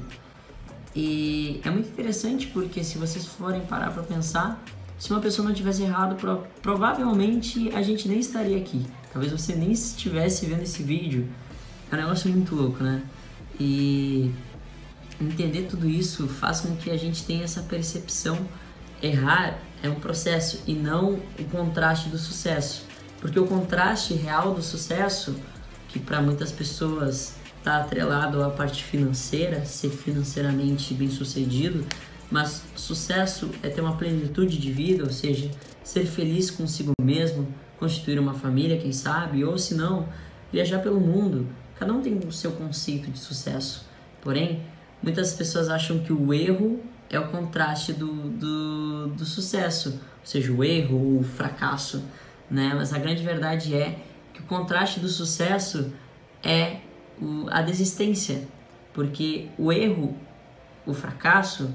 E 0.95 1.61
é 1.63 1.69
muito 1.69 1.89
interessante 1.89 2.47
porque 2.47 2.83
se 2.83 2.97
vocês 2.97 3.25
forem 3.25 3.61
parar 3.61 3.91
para 3.91 4.03
pensar, 4.03 4.63
se 4.97 5.11
uma 5.11 5.19
pessoa 5.19 5.47
não 5.47 5.53
tivesse 5.53 5.83
errado, 5.83 6.15
pro, 6.15 6.43
provavelmente 6.61 7.69
a 7.73 7.81
gente 7.81 8.07
nem 8.07 8.19
estaria 8.19 8.57
aqui. 8.57 8.85
Talvez 9.13 9.31
você 9.31 9.55
nem 9.55 9.71
estivesse 9.71 10.45
vendo 10.45 10.63
esse 10.63 10.81
vídeo. 10.81 11.27
É 11.91 11.95
um 11.95 11.99
negócio 11.99 12.29
muito 12.29 12.55
louco, 12.55 12.83
né? 12.83 13.03
E 13.59 14.31
entender 15.19 15.63
tudo 15.63 15.89
isso 15.89 16.27
faz 16.27 16.61
com 16.61 16.75
que 16.75 16.89
a 16.89 16.97
gente 16.97 17.23
tenha 17.23 17.43
essa 17.43 17.61
percepção. 17.61 18.37
Errar 19.01 19.59
é 19.81 19.89
um 19.89 19.95
processo 19.95 20.61
e 20.65 20.73
não 20.73 21.19
o 21.39 21.43
contraste 21.51 22.09
do 22.09 22.17
sucesso. 22.17 22.85
Porque 23.19 23.39
o 23.39 23.47
contraste 23.47 24.13
real 24.13 24.53
do 24.53 24.61
sucesso, 24.61 25.35
que 25.87 25.99
para 25.99 26.21
muitas 26.21 26.51
pessoas 26.51 27.35
está 27.57 27.77
atrelado 27.77 28.43
à 28.43 28.49
parte 28.49 28.83
financeira, 28.83 29.65
ser 29.65 29.89
financeiramente 29.89 30.93
bem 30.93 31.09
sucedido, 31.09 31.85
mas 32.29 32.63
sucesso 32.75 33.49
é 33.63 33.69
ter 33.69 33.81
uma 33.81 33.97
plenitude 33.97 34.57
de 34.57 34.71
vida, 34.71 35.03
ou 35.03 35.09
seja, 35.09 35.49
ser 35.83 36.05
feliz 36.05 36.51
consigo 36.51 36.91
mesmo, 37.01 37.47
constituir 37.79 38.19
uma 38.19 38.33
família, 38.33 38.77
quem 38.77 38.91
sabe, 38.91 39.43
ou 39.43 39.57
se 39.57 39.75
não, 39.75 40.07
viajar 40.51 40.79
pelo 40.79 40.99
mundo. 40.99 41.47
Cada 41.79 41.93
um 41.93 42.01
tem 42.01 42.17
o 42.17 42.31
seu 42.31 42.51
conceito 42.51 43.09
de 43.09 43.19
sucesso. 43.19 43.85
Porém, 44.21 44.61
muitas 45.01 45.33
pessoas 45.33 45.69
acham 45.69 45.99
que 45.99 46.11
o 46.11 46.33
erro 46.33 46.79
é 47.09 47.19
o 47.19 47.27
contraste 47.29 47.93
do, 47.93 48.29
do, 48.29 49.07
do 49.07 49.25
sucesso, 49.25 50.01
ou 50.19 50.25
seja, 50.25 50.51
o 50.51 50.63
erro 50.63 50.97
ou 50.97 51.19
o 51.19 51.23
fracasso, 51.23 52.03
né? 52.49 52.73
Mas 52.75 52.93
a 52.93 52.99
grande 52.99 53.23
verdade 53.23 53.75
é 53.75 53.99
que 54.33 54.41
o 54.41 54.43
contraste 54.43 54.99
do 54.99 55.07
sucesso 55.07 55.93
é 56.43 56.77
o, 57.21 57.45
a 57.49 57.61
desistência, 57.61 58.47
porque 58.93 59.47
o 59.57 59.71
erro, 59.71 60.15
o 60.85 60.93
fracasso, 60.93 61.73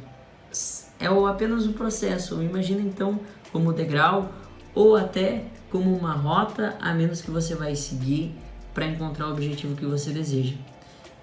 é 1.01 1.11
o, 1.11 1.27
apenas 1.27 1.67
um 1.67 1.73
processo. 1.73 2.43
Imagina 2.43 2.81
então 2.81 3.21
como 3.51 3.73
degrau 3.73 4.33
ou 4.75 4.97
até 4.97 5.45
como 5.71 5.95
uma 5.97 6.13
rota 6.13 6.77
a 6.81 6.93
menos 6.93 7.23
que 7.23 7.31
você 7.31 7.55
vai 7.55 7.75
seguir 7.75 8.35
para 8.75 8.87
encontrar 8.87 9.29
o 9.29 9.33
objetivo 9.33 9.75
que 9.75 9.85
você 9.85 10.11
deseja. 10.11 10.55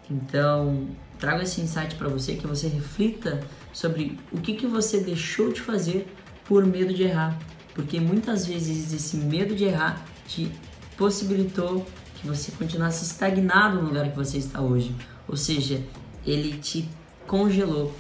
Então, 0.10 0.88
trago 1.20 1.44
esse 1.44 1.62
insight 1.62 1.96
para 1.96 2.08
você 2.08 2.36
que 2.36 2.48
você 2.48 2.68
reflita 2.68 3.40
sobre 3.74 4.18
o 4.32 4.40
que, 4.40 4.54
que 4.54 4.66
você 4.66 5.02
deixou 5.02 5.52
de 5.52 5.62
fazer 5.62 6.08
por 6.46 6.66
medo 6.66 6.94
de 6.94 7.04
errar, 7.04 7.38
porque 7.76 8.00
muitas 8.00 8.46
vezes 8.46 8.92
esse 8.92 9.18
medo 9.18 9.56
de 9.56 9.66
errar 9.66 10.04
te 10.28 10.52
possibilitou 10.98 11.86
que 12.16 12.28
você 12.28 12.52
continuasse 12.52 13.06
estagnado 13.06 13.82
no 13.82 13.88
lugar 13.88 14.10
que 14.10 14.16
você 14.16 14.38
está 14.38 14.62
hoje, 14.62 14.96
ou 15.28 15.38
seja, 15.38 15.84
ele 16.26 16.58
te 16.58 16.90
congelou. 17.28 17.94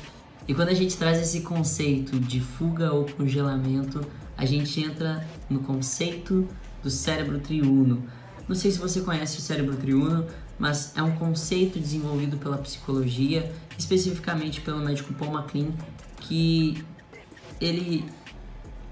E 0.47 0.53
quando 0.53 0.69
a 0.69 0.73
gente 0.73 0.97
traz 0.97 1.19
esse 1.19 1.41
conceito 1.41 2.19
de 2.19 2.39
fuga 2.41 2.91
ou 2.91 3.05
congelamento, 3.05 4.01
a 4.35 4.45
gente 4.45 4.81
entra 4.81 5.25
no 5.49 5.59
conceito 5.59 6.47
do 6.81 6.89
cérebro 6.89 7.39
triuno. 7.39 8.03
Não 8.47 8.55
sei 8.55 8.71
se 8.71 8.79
você 8.79 9.01
conhece 9.01 9.37
o 9.37 9.41
cérebro 9.41 9.75
triuno, 9.75 10.25
mas 10.59 10.95
é 10.95 11.01
um 11.01 11.15
conceito 11.15 11.79
desenvolvido 11.79 12.37
pela 12.37 12.57
psicologia, 12.57 13.51
especificamente 13.77 14.61
pelo 14.61 14.79
médico 14.79 15.13
Paul 15.13 15.31
MacLean, 15.31 15.71
que 16.17 16.83
ele 17.59 18.05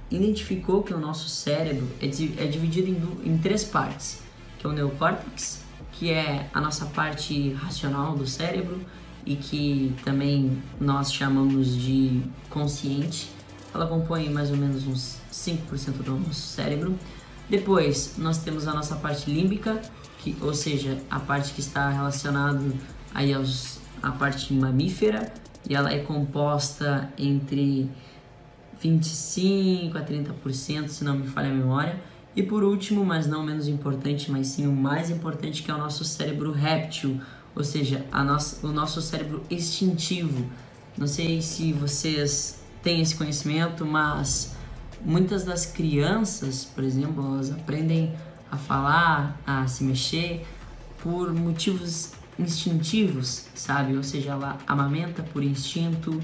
identificou 0.09 0.81
que 0.81 0.93
o 0.93 0.99
nosso 0.99 1.27
cérebro 1.27 1.87
é, 2.01 2.05
é 2.05 2.47
dividido 2.47 2.87
em, 2.87 3.29
em 3.33 3.37
três 3.37 3.63
partes, 3.63 4.21
que 4.57 4.65
é 4.65 4.69
o 4.69 4.73
neocórtex, 4.73 5.61
que 5.91 6.09
é 6.09 6.49
a 6.53 6.61
nossa 6.61 6.85
parte 6.85 7.51
racional 7.53 8.15
do 8.15 8.25
cérebro, 8.25 8.79
e 9.25 9.35
que 9.35 9.93
também 10.05 10.63
nós 10.79 11.11
chamamos 11.11 11.75
de 11.75 12.21
consciente. 12.49 13.29
Ela 13.73 13.85
compõe 13.85 14.29
mais 14.29 14.49
ou 14.49 14.55
menos 14.55 14.87
uns 14.87 15.17
5% 15.31 16.01
do 16.03 16.17
nosso 16.17 16.47
cérebro. 16.47 16.97
Depois 17.49 18.15
nós 18.17 18.39
temos 18.39 18.67
a 18.67 18.73
nossa 18.73 18.95
parte 18.95 19.31
límbica, 19.31 19.81
que, 20.19 20.35
ou 20.41 20.53
seja, 20.53 20.97
a 21.09 21.19
parte 21.19 21.53
que 21.53 21.61
está 21.61 21.89
relacionada 21.89 22.61
aí 23.13 23.33
aos, 23.33 23.79
a 24.03 24.11
parte 24.11 24.53
mamífera, 24.53 25.31
e 25.67 25.73
ela 25.73 25.91
é 25.91 25.99
composta 25.99 27.11
entre 27.17 27.89
25 28.81 29.97
a 29.97 30.01
30%, 30.01 30.87
se 30.89 31.03
não 31.03 31.17
me 31.17 31.27
falha 31.27 31.49
a 31.49 31.53
memória. 31.53 31.99
E 32.35 32.43
por 32.43 32.63
último, 32.63 33.03
mas 33.03 33.25
não 33.25 33.43
menos 33.43 33.67
importante, 33.67 34.29
mas 34.29 34.47
sim 34.47 34.67
o 34.67 34.71
mais 34.71 35.09
importante, 35.09 35.63
que 35.63 35.71
é 35.71 35.73
o 35.73 35.77
nosso 35.77 36.03
cérebro 36.03 36.51
réptil, 36.51 37.19
ou 37.55 37.63
seja, 37.63 38.05
a 38.11 38.23
nossa, 38.23 38.65
o 38.65 38.71
nosso 38.71 39.01
cérebro 39.01 39.43
instintivo. 39.49 40.45
Não 40.97 41.07
sei 41.07 41.41
se 41.41 41.73
vocês 41.73 42.61
têm 42.83 43.01
esse 43.01 43.15
conhecimento, 43.15 43.85
mas 43.85 44.55
muitas 45.07 45.45
das 45.45 45.65
crianças, 45.65 46.65
por 46.65 46.83
exemplo, 46.83 47.25
elas 47.25 47.49
aprendem 47.49 48.13
a 48.51 48.57
falar, 48.57 49.39
a 49.47 49.65
se 49.65 49.85
mexer 49.85 50.45
por 51.01 51.33
motivos 51.33 52.11
instintivos, 52.37 53.45
sabe? 53.55 53.95
Ou 53.95 54.03
seja, 54.03 54.31
ela 54.31 54.57
amamenta 54.67 55.23
por 55.23 55.41
instinto, 55.41 56.21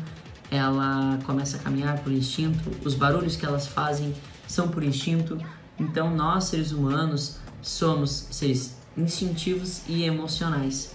ela 0.52 1.18
começa 1.25 1.56
a 1.56 1.60
caminhar 1.62 2.00
por 2.00 2.12
instinto, 2.12 2.60
os 2.86 2.94
barulhos 2.94 3.38
que 3.38 3.46
elas 3.46 3.66
fazem 3.66 4.13
são 4.46 4.68
por 4.68 4.84
instinto. 4.84 5.40
Então, 5.80 6.13
nós, 6.13 6.44
seres 6.46 6.74
humanos, 6.74 7.38
somos 7.62 8.28
seres 8.32 8.75
instintivos 8.98 9.82
e 9.88 10.04
emocionais. 10.04 10.94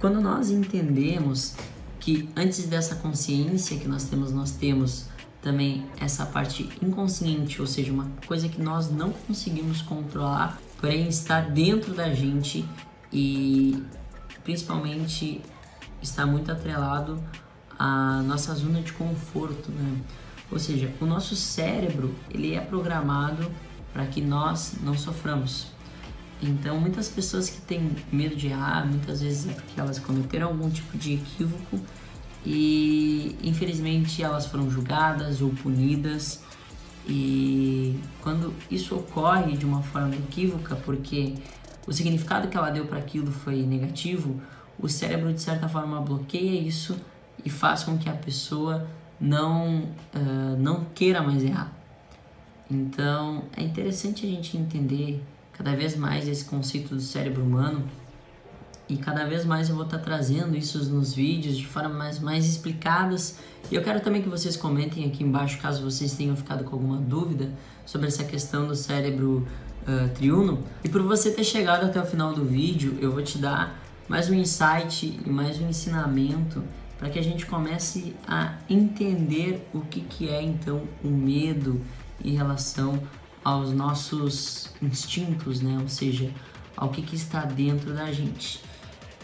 Quando 0.00 0.18
nós 0.20 0.48
entendemos 0.48 1.54
que 2.00 2.28
antes 2.34 2.64
dessa 2.66 2.94
consciência 2.94 3.76
que 3.78 3.86
nós 3.86 4.04
temos, 4.04 4.32
nós 4.32 4.52
temos 4.52 5.06
também 5.42 5.86
essa 6.00 6.26
parte 6.26 6.68
inconsciente, 6.82 7.60
ou 7.60 7.66
seja, 7.66 7.92
uma 7.92 8.10
coisa 8.26 8.48
que 8.48 8.60
nós 8.60 8.90
não 8.90 9.10
conseguimos 9.10 9.82
controlar, 9.82 10.60
porém 10.80 11.08
está 11.08 11.40
dentro 11.40 11.94
da 11.94 12.12
gente 12.12 12.64
e 13.12 13.82
principalmente 14.42 15.40
está 16.02 16.26
muito 16.26 16.50
atrelado 16.50 17.22
à 17.78 18.22
nossa 18.22 18.54
zona 18.54 18.80
de 18.80 18.92
conforto, 18.92 19.70
né? 19.70 19.98
Ou 20.50 20.58
seja, 20.58 20.92
o 21.00 21.04
nosso 21.04 21.36
cérebro 21.36 22.14
ele 22.30 22.54
é 22.54 22.60
programado 22.60 23.50
para 23.92 24.06
que 24.06 24.20
nós 24.20 24.74
não 24.82 24.96
soframos. 24.96 25.66
Então, 26.40 26.80
muitas 26.80 27.08
pessoas 27.08 27.50
que 27.50 27.60
têm 27.60 27.90
medo 28.12 28.36
de 28.36 28.46
errar, 28.46 28.86
muitas 28.86 29.20
vezes 29.20 29.50
é 29.50 29.52
porque 29.52 29.78
elas 29.78 29.98
cometeram 29.98 30.48
algum 30.48 30.70
tipo 30.70 30.96
de 30.96 31.14
equívoco 31.14 31.80
e 32.50 33.36
infelizmente 33.42 34.22
elas 34.22 34.46
foram 34.46 34.70
julgadas 34.70 35.42
ou 35.42 35.50
punidas. 35.50 36.42
E 37.06 38.00
quando 38.22 38.54
isso 38.70 38.96
ocorre 38.96 39.54
de 39.54 39.66
uma 39.66 39.82
forma 39.82 40.14
equívoca, 40.14 40.74
porque 40.76 41.34
o 41.86 41.92
significado 41.92 42.48
que 42.48 42.56
ela 42.56 42.70
deu 42.70 42.86
para 42.86 42.98
aquilo 42.98 43.30
foi 43.30 43.56
negativo, 43.62 44.40
o 44.78 44.88
cérebro 44.88 45.30
de 45.30 45.42
certa 45.42 45.68
forma 45.68 46.00
bloqueia 46.00 46.58
isso 46.58 46.98
e 47.44 47.50
faz 47.50 47.84
com 47.84 47.98
que 47.98 48.08
a 48.08 48.14
pessoa 48.14 48.88
não, 49.20 49.80
uh, 50.14 50.56
não 50.58 50.86
queira 50.94 51.20
mais 51.20 51.44
errar. 51.44 51.70
Então 52.70 53.44
é 53.54 53.62
interessante 53.62 54.24
a 54.24 54.28
gente 54.28 54.56
entender 54.56 55.22
cada 55.52 55.76
vez 55.76 55.96
mais 55.96 56.26
esse 56.26 56.46
conceito 56.46 56.94
do 56.94 57.00
cérebro 57.00 57.42
humano 57.42 57.84
e 58.88 58.96
cada 58.96 59.24
vez 59.24 59.44
mais 59.44 59.68
eu 59.68 59.74
vou 59.74 59.84
estar 59.84 59.98
trazendo 59.98 60.56
isso 60.56 60.78
nos 60.90 61.12
vídeos 61.12 61.56
de 61.56 61.66
forma 61.66 61.90
mais, 61.90 62.18
mais 62.18 62.46
explicadas. 62.46 63.38
E 63.70 63.74
eu 63.74 63.82
quero 63.82 64.00
também 64.00 64.22
que 64.22 64.28
vocês 64.28 64.56
comentem 64.56 65.04
aqui 65.04 65.22
embaixo 65.22 65.58
caso 65.60 65.82
vocês 65.82 66.14
tenham 66.14 66.34
ficado 66.34 66.64
com 66.64 66.76
alguma 66.76 66.96
dúvida 66.96 67.50
sobre 67.84 68.08
essa 68.08 68.24
questão 68.24 68.66
do 68.66 68.74
cérebro 68.74 69.46
uh, 69.82 70.08
triuno. 70.14 70.64
E 70.82 70.88
por 70.88 71.02
você 71.02 71.30
ter 71.30 71.44
chegado 71.44 71.84
até 71.84 72.00
o 72.00 72.06
final 72.06 72.32
do 72.32 72.44
vídeo, 72.44 72.96
eu 73.00 73.12
vou 73.12 73.22
te 73.22 73.36
dar 73.36 73.78
mais 74.08 74.30
um 74.30 74.34
insight 74.34 75.20
e 75.24 75.28
mais 75.28 75.60
um 75.60 75.68
ensinamento 75.68 76.64
para 76.98 77.10
que 77.10 77.18
a 77.18 77.22
gente 77.22 77.44
comece 77.44 78.16
a 78.26 78.54
entender 78.70 79.68
o 79.72 79.80
que, 79.82 80.00
que 80.00 80.28
é 80.28 80.42
então 80.42 80.82
o 81.04 81.08
medo 81.08 81.80
em 82.24 82.34
relação 82.34 83.00
aos 83.44 83.72
nossos 83.72 84.70
instintos, 84.82 85.60
né? 85.60 85.78
Ou 85.80 85.88
seja, 85.88 86.30
ao 86.76 86.88
que, 86.88 87.02
que 87.02 87.14
está 87.14 87.44
dentro 87.44 87.92
da 87.92 88.10
gente. 88.10 88.67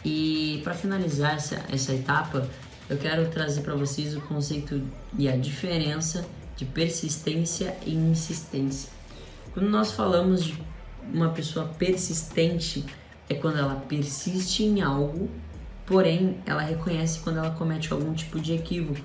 E 0.05 0.61
para 0.63 0.75
finalizar 0.75 1.35
essa, 1.35 1.65
essa 1.71 1.95
etapa, 1.95 2.49
eu 2.89 2.99
quero 2.99 3.29
trazer 3.31 3.63
para 3.63 3.75
vocês 3.75 4.15
o 4.15 4.21
conceito 4.21 4.83
e 5.19 5.29
a 5.29 5.37
diferença 5.37 6.27
de 6.57 6.65
persistência 6.65 7.77
e 7.87 7.95
insistência. 7.95 8.91
Quando 9.53 9.69
nós 9.69 9.93
falamos 9.93 10.45
de 10.45 10.59
uma 11.13 11.31
pessoa 11.31 11.67
persistente, 11.67 12.85
é 13.29 13.35
quando 13.35 13.59
ela 13.59 13.77
persiste 13.77 14.63
em 14.63 14.83
algo, 14.83 15.31
porém 15.87 16.39
ela 16.45 16.61
reconhece 16.61 17.21
quando 17.21 17.39
ela 17.39 17.51
comete 17.51 17.93
algum 17.93 18.13
tipo 18.13 18.39
de 18.39 18.55
equívoco. 18.55 19.01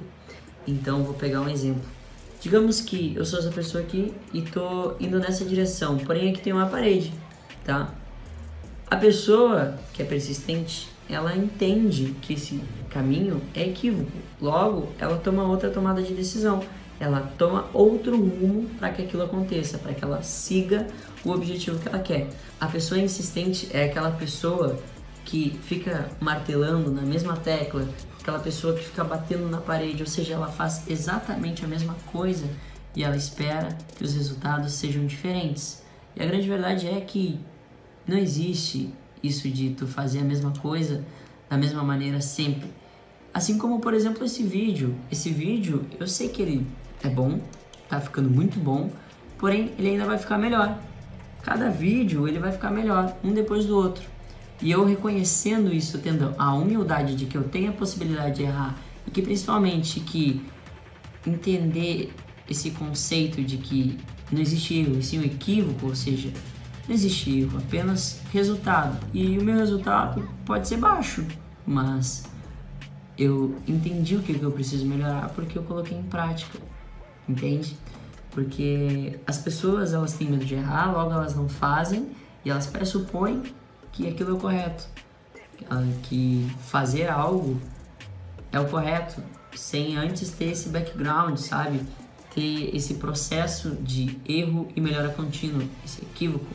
Então, 0.68 1.04
vou 1.04 1.14
pegar 1.14 1.42
um 1.42 1.50
exemplo. 1.50 1.84
Digamos 2.42 2.82
que 2.82 3.14
eu 3.16 3.26
sou 3.26 3.40
essa 3.40 3.50
pessoa 3.50 3.84
aqui 3.84 4.14
e 4.34 4.42
tô 4.42 4.96
indo 5.00 5.20
nessa 5.20 5.44
direção, 5.44 5.98
porém 5.98 6.30
aqui 6.30 6.42
tem 6.42 6.54
uma 6.54 6.68
parede, 6.68 7.14
tá? 7.66 7.94
A 8.90 8.96
pessoa 8.96 9.78
que 9.94 10.02
é 10.02 10.06
persistente, 10.06 10.90
ela 11.08 11.36
entende 11.36 12.16
que 12.24 12.34
esse 12.34 12.60
caminho 12.90 13.40
é 13.54 13.68
equívoco. 13.68 14.12
Logo, 14.42 14.90
ela 14.98 15.18
toma 15.18 15.44
outra 15.44 15.70
tomada 15.70 16.02
de 16.02 16.12
decisão. 16.14 16.64
Ela 17.00 17.32
toma 17.38 17.70
outro 17.72 18.18
rumo 18.18 18.68
para 18.80 18.90
que 18.90 19.04
aquilo 19.04 19.22
aconteça, 19.22 19.78
para 19.78 19.94
que 19.94 20.04
ela 20.04 20.24
siga 20.24 20.88
o 21.24 21.30
objetivo 21.30 21.78
que 21.78 21.88
ela 21.88 22.00
quer. 22.00 22.30
A 22.60 22.66
pessoa 22.66 23.00
insistente 23.00 23.70
é 23.72 23.86
aquela 23.86 24.10
pessoa 24.10 24.80
que 25.24 25.60
fica 25.64 26.10
martelando 26.20 26.90
na 26.90 27.04
mesma 27.04 27.38
tecla, 27.38 27.88
aquela 28.20 28.40
pessoa 28.40 28.74
que 28.74 28.84
fica 28.84 29.04
batendo 29.04 29.48
na 29.48 29.62
parede, 29.62 30.02
ou 30.02 30.10
seja, 30.10 30.34
ela 30.34 30.48
faz 30.48 30.90
exatamente 30.90 31.64
a 31.64 31.68
mesma 31.68 31.96
coisa 32.12 32.46
e 32.96 33.04
ela 33.04 33.16
espera 33.16 33.78
que 33.96 34.04
os 34.04 34.16
resultados 34.16 34.74
sejam 34.74 35.06
diferentes. 35.06 35.84
E 36.16 36.24
a 36.24 36.26
grande 36.26 36.50
verdade 36.50 36.88
é 36.88 37.00
que 37.00 37.40
não 38.10 38.18
existe 38.18 38.90
isso 39.22 39.48
de 39.50 39.70
tu 39.70 39.86
fazer 39.86 40.20
a 40.20 40.24
mesma 40.24 40.52
coisa 40.52 41.06
da 41.50 41.56
mesma 41.58 41.84
maneira 41.84 42.20
sempre. 42.20 42.70
Assim 43.34 43.58
como, 43.58 43.80
por 43.80 43.94
exemplo, 43.94 44.26
esse 44.26 44.44
vídeo. 44.44 44.96
Esse 45.12 45.30
vídeo, 45.30 45.86
eu 46.00 46.08
sei 46.08 46.30
que 46.30 46.42
ele 46.42 46.68
é 47.04 47.08
bom, 47.08 47.40
tá 47.88 48.02
ficando 48.02 48.30
muito 48.30 48.60
bom, 48.60 48.92
porém 49.38 49.72
ele 49.78 49.90
ainda 49.90 50.06
vai 50.06 50.18
ficar 50.18 50.38
melhor. 50.38 50.80
Cada 51.44 51.70
vídeo 51.70 52.28
ele 52.28 52.40
vai 52.40 52.52
ficar 52.52 52.72
melhor, 52.72 53.16
um 53.24 53.32
depois 53.32 53.66
do 53.66 53.78
outro. 53.78 54.04
E 54.62 54.72
eu 54.72 54.84
reconhecendo 54.84 55.74
isso, 55.74 56.00
tendo 56.00 56.34
a 56.38 56.54
humildade 56.54 57.16
de 57.16 57.26
que 57.26 57.38
eu 57.38 57.44
tenho 57.44 57.70
a 57.70 57.74
possibilidade 57.74 58.38
de 58.38 58.44
errar 58.44 58.76
e 59.08 59.12
que 59.12 59.22
principalmente 59.22 60.00
que 60.02 60.42
entender 61.26 62.12
esse 62.50 62.72
conceito 62.72 63.42
de 63.44 63.58
que 63.58 63.98
não 64.32 64.42
existe 64.42 64.80
erro, 64.80 65.02
sim 65.02 65.20
um 65.20 65.24
equívoco, 65.24 65.86
ou 65.88 65.96
seja, 65.96 66.30
não 66.90 66.96
existe 66.96 67.42
erro, 67.42 67.60
apenas 67.60 68.20
resultado. 68.34 68.98
E 69.14 69.38
o 69.38 69.44
meu 69.44 69.56
resultado 69.56 70.28
pode 70.44 70.68
ser 70.68 70.78
baixo, 70.78 71.24
mas 71.66 72.24
eu 73.16 73.56
entendi 73.68 74.16
o 74.16 74.24
que 74.24 74.42
eu 74.42 74.52
preciso 74.52 74.88
melhorar 74.88 75.30
porque 75.30 75.56
eu 75.56 75.62
coloquei 75.62 75.96
em 75.96 76.02
prática, 76.02 76.58
entende? 77.28 77.78
Porque 78.32 79.20
as 79.28 79.38
pessoas 79.38 79.94
elas 79.94 80.14
têm 80.14 80.32
medo 80.32 80.44
de 80.44 80.56
errar, 80.56 80.92
logo 80.92 81.12
elas 81.12 81.36
não 81.36 81.48
fazem 81.48 82.10
e 82.44 82.50
elas 82.50 82.66
pressupõem 82.66 83.44
que 83.92 84.08
aquilo 84.08 84.32
é 84.32 84.34
o 84.34 84.38
correto, 84.38 84.88
que 86.04 86.50
fazer 86.62 87.08
algo 87.08 87.62
é 88.52 88.60
o 88.60 88.68
correto, 88.68 89.22
sem 89.54 89.96
antes 89.96 90.32
ter 90.32 90.46
esse 90.46 90.70
background, 90.70 91.38
sabe? 91.38 91.82
Ter 92.34 92.76
esse 92.76 92.96
processo 92.96 93.76
de 93.76 94.18
erro 94.28 94.68
e 94.76 94.82
melhora 94.82 95.10
contínua, 95.10 95.64
esse 95.86 96.02
equívoco. 96.02 96.48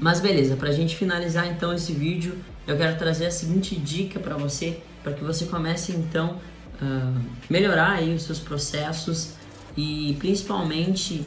Mas 0.00 0.18
beleza, 0.18 0.56
para 0.56 0.70
a 0.70 0.72
gente 0.72 0.96
finalizar 0.96 1.46
então 1.46 1.74
esse 1.74 1.92
vídeo, 1.92 2.38
eu 2.66 2.74
quero 2.74 2.96
trazer 2.96 3.26
a 3.26 3.30
seguinte 3.30 3.76
dica 3.76 4.18
para 4.18 4.34
você, 4.34 4.80
para 5.02 5.12
que 5.12 5.22
você 5.22 5.44
comece 5.44 5.92
então 5.92 6.40
a 6.80 7.12
melhorar 7.50 7.92
aí 7.92 8.14
os 8.14 8.22
seus 8.22 8.38
processos 8.38 9.34
e 9.76 10.16
principalmente 10.18 11.26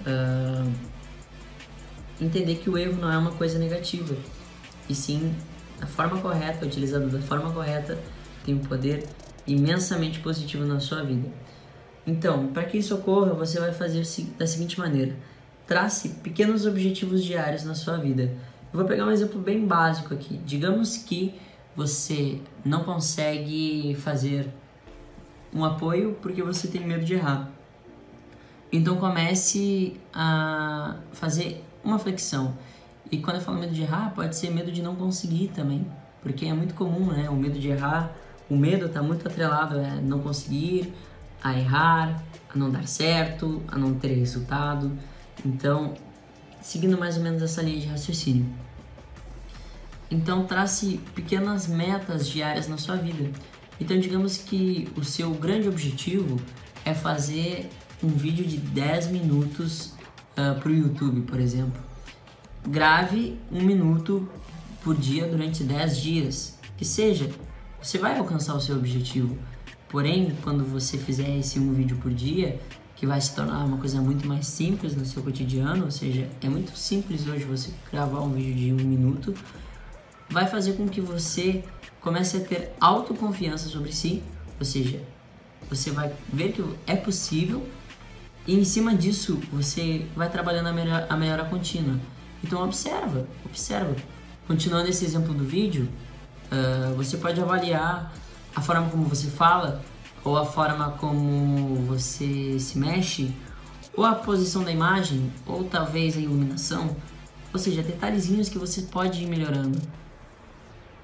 uh, 0.00 0.72
entender 2.20 2.56
que 2.56 2.68
o 2.68 2.76
erro 2.76 3.00
não 3.00 3.12
é 3.12 3.16
uma 3.16 3.30
coisa 3.30 3.60
negativa 3.60 4.16
e 4.88 4.94
sim 4.94 5.32
a 5.80 5.86
forma 5.86 6.20
correta, 6.20 6.66
utilizado 6.66 7.08
da 7.08 7.20
forma 7.20 7.52
correta, 7.52 7.96
tem 8.44 8.56
um 8.56 8.58
poder 8.58 9.06
imensamente 9.46 10.18
positivo 10.18 10.64
na 10.64 10.80
sua 10.80 11.04
vida. 11.04 11.28
Então, 12.04 12.48
para 12.48 12.64
que 12.64 12.76
isso 12.76 12.92
ocorra, 12.94 13.32
você 13.34 13.60
vai 13.60 13.72
fazer 13.72 14.02
da 14.36 14.46
seguinte 14.46 14.78
maneira: 14.78 15.14
trace 15.70 16.08
pequenos 16.08 16.66
objetivos 16.66 17.22
diários 17.22 17.62
na 17.62 17.76
sua 17.76 17.96
vida. 17.96 18.24
Eu 18.72 18.80
vou 18.80 18.84
pegar 18.86 19.06
um 19.06 19.10
exemplo 19.12 19.40
bem 19.40 19.64
básico 19.64 20.12
aqui. 20.12 20.36
Digamos 20.38 20.96
que 20.96 21.32
você 21.76 22.40
não 22.64 22.82
consegue 22.82 23.94
fazer 24.00 24.48
um 25.54 25.64
apoio 25.64 26.18
porque 26.20 26.42
você 26.42 26.66
tem 26.66 26.84
medo 26.84 27.04
de 27.04 27.14
errar. 27.14 27.48
Então 28.72 28.96
comece 28.96 29.94
a 30.12 30.96
fazer 31.12 31.64
uma 31.84 32.00
flexão. 32.00 32.58
E 33.08 33.18
quando 33.18 33.36
eu 33.36 33.42
falo 33.42 33.60
medo 33.60 33.72
de 33.72 33.82
errar, 33.82 34.12
pode 34.12 34.34
ser 34.34 34.50
medo 34.50 34.72
de 34.72 34.82
não 34.82 34.96
conseguir 34.96 35.52
também, 35.54 35.86
porque 36.20 36.46
é 36.46 36.52
muito 36.52 36.74
comum, 36.74 37.12
né? 37.12 37.30
O 37.30 37.36
medo 37.36 37.60
de 37.60 37.68
errar, 37.68 38.12
o 38.50 38.56
medo 38.56 38.86
está 38.86 39.04
muito 39.04 39.24
atrelado 39.24 39.78
a 39.78 40.00
não 40.00 40.18
conseguir, 40.18 40.92
a 41.40 41.56
errar, 41.56 42.24
a 42.52 42.58
não 42.58 42.72
dar 42.72 42.88
certo, 42.88 43.62
a 43.68 43.78
não 43.78 43.94
ter 43.94 44.14
resultado. 44.14 44.90
Então, 45.44 45.94
seguindo 46.60 46.98
mais 46.98 47.16
ou 47.16 47.22
menos 47.22 47.42
essa 47.42 47.62
linha 47.62 47.80
de 47.80 47.86
raciocínio. 47.86 48.46
Então, 50.10 50.44
trace 50.46 51.00
pequenas 51.14 51.66
metas 51.66 52.28
diárias 52.28 52.68
na 52.68 52.76
sua 52.76 52.96
vida. 52.96 53.30
Então, 53.80 53.98
digamos 53.98 54.36
que 54.36 54.88
o 54.96 55.04
seu 55.04 55.30
grande 55.32 55.68
objetivo 55.68 56.40
é 56.84 56.92
fazer 56.92 57.70
um 58.02 58.08
vídeo 58.08 58.44
de 58.44 58.56
10 58.56 59.08
minutos 59.08 59.86
uh, 60.36 60.52
ah, 60.52 60.54
para 60.60 60.70
o 60.70 60.74
YouTube, 60.74 61.22
por 61.22 61.38
exemplo 61.38 61.90
grave 62.66 63.38
um 63.50 63.62
minuto 63.62 64.28
por 64.82 64.96
dia 64.96 65.26
durante 65.26 65.64
10 65.64 65.96
dias. 65.96 66.58
Que 66.76 66.84
seja, 66.84 67.30
você 67.80 67.98
vai 67.98 68.18
alcançar 68.18 68.54
o 68.54 68.60
seu 68.60 68.76
objetivo. 68.76 69.36
Porém, 69.88 70.36
quando 70.42 70.64
você 70.64 70.96
fizer 70.96 71.36
esse 71.38 71.58
um 71.58 71.72
vídeo 71.72 71.96
por 71.98 72.12
dia, 72.12 72.60
que 73.00 73.06
vai 73.06 73.18
se 73.18 73.34
tornar 73.34 73.64
uma 73.64 73.78
coisa 73.78 73.98
muito 73.98 74.28
mais 74.28 74.46
simples 74.46 74.94
no 74.94 75.06
seu 75.06 75.22
cotidiano, 75.22 75.86
ou 75.86 75.90
seja, 75.90 76.28
é 76.42 76.50
muito 76.50 76.76
simples 76.76 77.26
hoje 77.26 77.44
você 77.44 77.70
gravar 77.90 78.20
um 78.20 78.30
vídeo 78.30 78.54
de 78.54 78.72
um 78.74 78.86
minuto, 78.86 79.34
vai 80.28 80.46
fazer 80.46 80.74
com 80.74 80.86
que 80.86 81.00
você 81.00 81.64
comece 81.98 82.36
a 82.36 82.40
ter 82.40 82.74
autoconfiança 82.78 83.70
sobre 83.70 83.90
si, 83.90 84.22
ou 84.58 84.66
seja, 84.66 85.00
você 85.66 85.90
vai 85.90 86.12
ver 86.30 86.52
que 86.52 86.62
é 86.86 86.94
possível 86.94 87.66
e 88.46 88.54
em 88.54 88.64
cima 88.64 88.94
disso 88.94 89.40
você 89.50 90.06
vai 90.14 90.28
trabalhando 90.28 90.66
a 90.66 90.72
melhora, 90.74 91.06
a 91.08 91.16
melhora 91.16 91.46
contínua. 91.46 91.98
Então 92.44 92.62
observa, 92.62 93.26
observa. 93.46 93.96
Continuando 94.46 94.90
esse 94.90 95.06
exemplo 95.06 95.32
do 95.32 95.44
vídeo, 95.44 95.88
uh, 96.52 96.94
você 96.96 97.16
pode 97.16 97.40
avaliar 97.40 98.12
a 98.54 98.60
forma 98.60 98.90
como 98.90 99.04
você 99.04 99.30
fala, 99.30 99.82
ou 100.24 100.36
a 100.36 100.44
forma 100.44 100.90
como 100.92 101.76
você 101.86 102.58
se 102.58 102.78
mexe, 102.78 103.34
ou 103.96 104.04
a 104.04 104.14
posição 104.14 104.62
da 104.62 104.70
imagem, 104.70 105.32
ou 105.46 105.64
talvez 105.64 106.16
a 106.16 106.20
iluminação. 106.20 106.96
Ou 107.52 107.58
seja, 107.58 107.82
detalhezinhos 107.82 108.48
que 108.48 108.58
você 108.58 108.82
pode 108.82 109.22
ir 109.22 109.26
melhorando. 109.26 109.80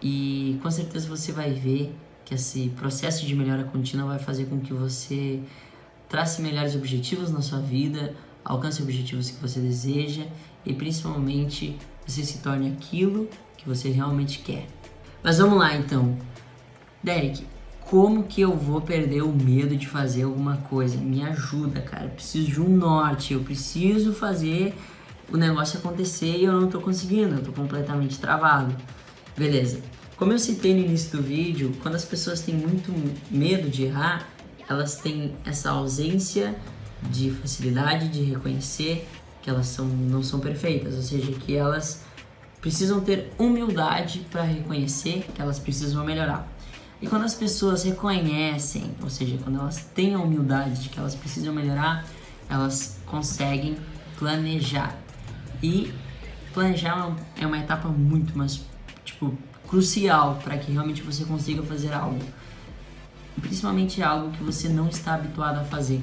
E 0.00 0.59
com 0.62 0.70
certeza 0.70 1.09
você 1.09 1.33
vai 1.33 1.52
ver 1.52 1.94
que 2.24 2.35
esse 2.35 2.68
processo 2.70 3.24
de 3.26 3.35
melhora 3.35 3.64
contínua 3.64 4.07
vai 4.07 4.18
fazer 4.18 4.46
com 4.46 4.61
que 4.61 4.72
você 4.72 5.40
trace 6.09 6.42
melhores 6.42 6.74
objetivos 6.74 7.31
na 7.31 7.40
sua 7.40 7.59
vida, 7.59 8.14
alcance 8.44 8.83
objetivos 8.83 9.31
que 9.31 9.40
você 9.40 9.61
deseja 9.61 10.24
e 10.64 10.72
principalmente 10.72 11.76
você 12.07 12.24
se 12.24 12.38
torne 12.38 12.70
aquilo 12.70 13.29
que 13.57 13.68
você 13.68 13.90
realmente 13.90 14.40
quer. 14.40 14.66
Mas 15.22 15.38
vamos 15.38 15.59
lá 15.59 15.74
então. 15.74 16.16
Derek, 17.02 17.44
como 17.88 18.25
que 18.25 18.40
eu 18.40 18.57
vou 18.57 18.81
perder 18.81 19.22
o 19.22 19.33
medo 19.33 19.77
de 19.77 19.87
fazer 19.87 20.25
alguma 20.25 20.57
coisa? 20.57 20.96
Me 20.96 21.22
ajuda, 21.22 21.81
cara. 21.81 22.07
Eu 22.07 22.11
preciso 22.11 22.51
de 22.51 22.61
um 22.61 22.68
norte, 22.68 23.33
eu 23.33 23.40
preciso 23.40 24.12
fazer 24.12 24.75
o 25.33 25.37
negócio 25.37 25.79
acontecer 25.79 26.37
e 26.37 26.44
eu 26.44 26.53
não 26.53 26.68
tô 26.68 26.81
conseguindo, 26.81 27.37
eu 27.37 27.42
tô 27.42 27.53
completamente 27.53 28.18
travado. 28.18 28.75
Beleza. 29.37 29.81
Como 30.16 30.33
eu 30.33 30.38
citei 30.38 30.75
no 30.75 30.81
início 30.81 31.16
do 31.16 31.22
vídeo, 31.22 31.77
quando 31.81 31.94
as 31.94 32.05
pessoas 32.05 32.40
têm 32.40 32.57
muito 32.57 32.92
medo 33.31 33.68
de 33.68 33.85
errar, 33.85 34.29
elas 34.68 34.96
têm 34.96 35.37
essa 35.44 35.70
ausência 35.70 36.57
de 37.11 37.31
facilidade 37.31 38.09
de 38.09 38.22
reconhecer 38.22 39.07
que 39.42 39.49
elas 39.49 39.66
são, 39.66 39.87
não 39.87 40.25
são 40.25 40.40
perfeitas, 40.40 40.96
ou 40.96 41.03
seja, 41.03 41.31
que 41.31 41.55
elas 41.55 42.03
precisam 42.61 43.01
ter 43.01 43.33
humildade 43.38 44.27
para 44.29 44.42
reconhecer 44.42 45.25
que 45.33 45.40
elas 45.40 45.61
precisam 45.61 46.05
melhorar. 46.05 46.55
E 47.00 47.06
quando 47.06 47.24
as 47.24 47.35
pessoas 47.35 47.82
reconhecem, 47.85 48.94
ou 49.02 49.11
seja, 49.11 49.38
quando 49.42 49.59
elas 49.59 49.85
têm 49.94 50.14
a 50.14 50.18
humildade 50.18 50.82
de 50.82 50.88
que 50.88 50.98
elas 50.98 51.14
precisam 51.14 51.52
melhorar, 51.54 52.06
elas 52.48 52.98
conseguem 53.04 53.76
planejar. 54.18 54.96
E 55.62 55.92
planejar 56.54 57.14
é 57.38 57.46
uma 57.46 57.59
etapa 57.59 57.88
muito 57.88 58.37
mais, 58.37 58.62
tipo, 59.04 59.37
crucial 59.68 60.40
para 60.42 60.56
que 60.56 60.72
realmente 60.72 61.02
você 61.02 61.24
consiga 61.24 61.62
fazer 61.62 61.92
algo. 61.92 62.20
Principalmente 63.40 64.02
algo 64.02 64.30
que 64.30 64.42
você 64.42 64.68
não 64.68 64.88
está 64.88 65.14
habituado 65.14 65.59
a 65.59 65.64
fazer. 65.64 66.02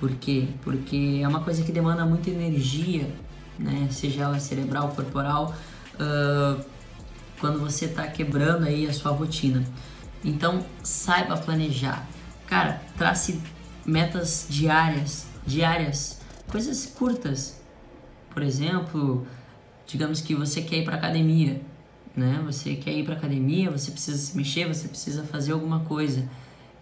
Por 0.00 0.10
quê? 0.16 0.48
Porque 0.62 1.20
é 1.22 1.28
uma 1.28 1.40
coisa 1.40 1.62
que 1.62 1.70
demanda 1.70 2.04
muita 2.04 2.30
energia, 2.30 3.08
né? 3.58 3.88
Seja 3.90 4.24
ela 4.24 4.40
cerebral, 4.40 4.88
corporal, 4.88 5.54
uh, 5.94 6.62
quando 7.40 7.60
você 7.60 7.84
está 7.84 8.06
quebrando 8.08 8.64
aí 8.64 8.86
a 8.86 8.92
sua 8.92 9.12
rotina. 9.12 9.64
Então, 10.24 10.64
saiba 10.82 11.36
planejar. 11.36 12.06
Cara, 12.46 12.80
trace 12.96 13.40
metas 13.84 14.46
diárias, 14.48 15.26
diárias, 15.46 16.20
coisas 16.48 16.86
curtas. 16.86 17.60
Por 18.30 18.42
exemplo, 18.42 19.26
digamos 19.86 20.20
que 20.20 20.34
você 20.34 20.60
quer 20.60 20.78
ir 20.78 20.84
para 20.84 20.96
academia, 20.96 21.60
né? 22.14 22.42
Você 22.44 22.74
quer 22.74 22.92
ir 22.92 23.04
para 23.04 23.14
academia, 23.14 23.70
você 23.70 23.90
precisa 23.90 24.18
se 24.18 24.36
mexer, 24.36 24.66
você 24.66 24.88
precisa 24.88 25.22
fazer 25.24 25.52
alguma 25.52 25.80
coisa. 25.80 26.28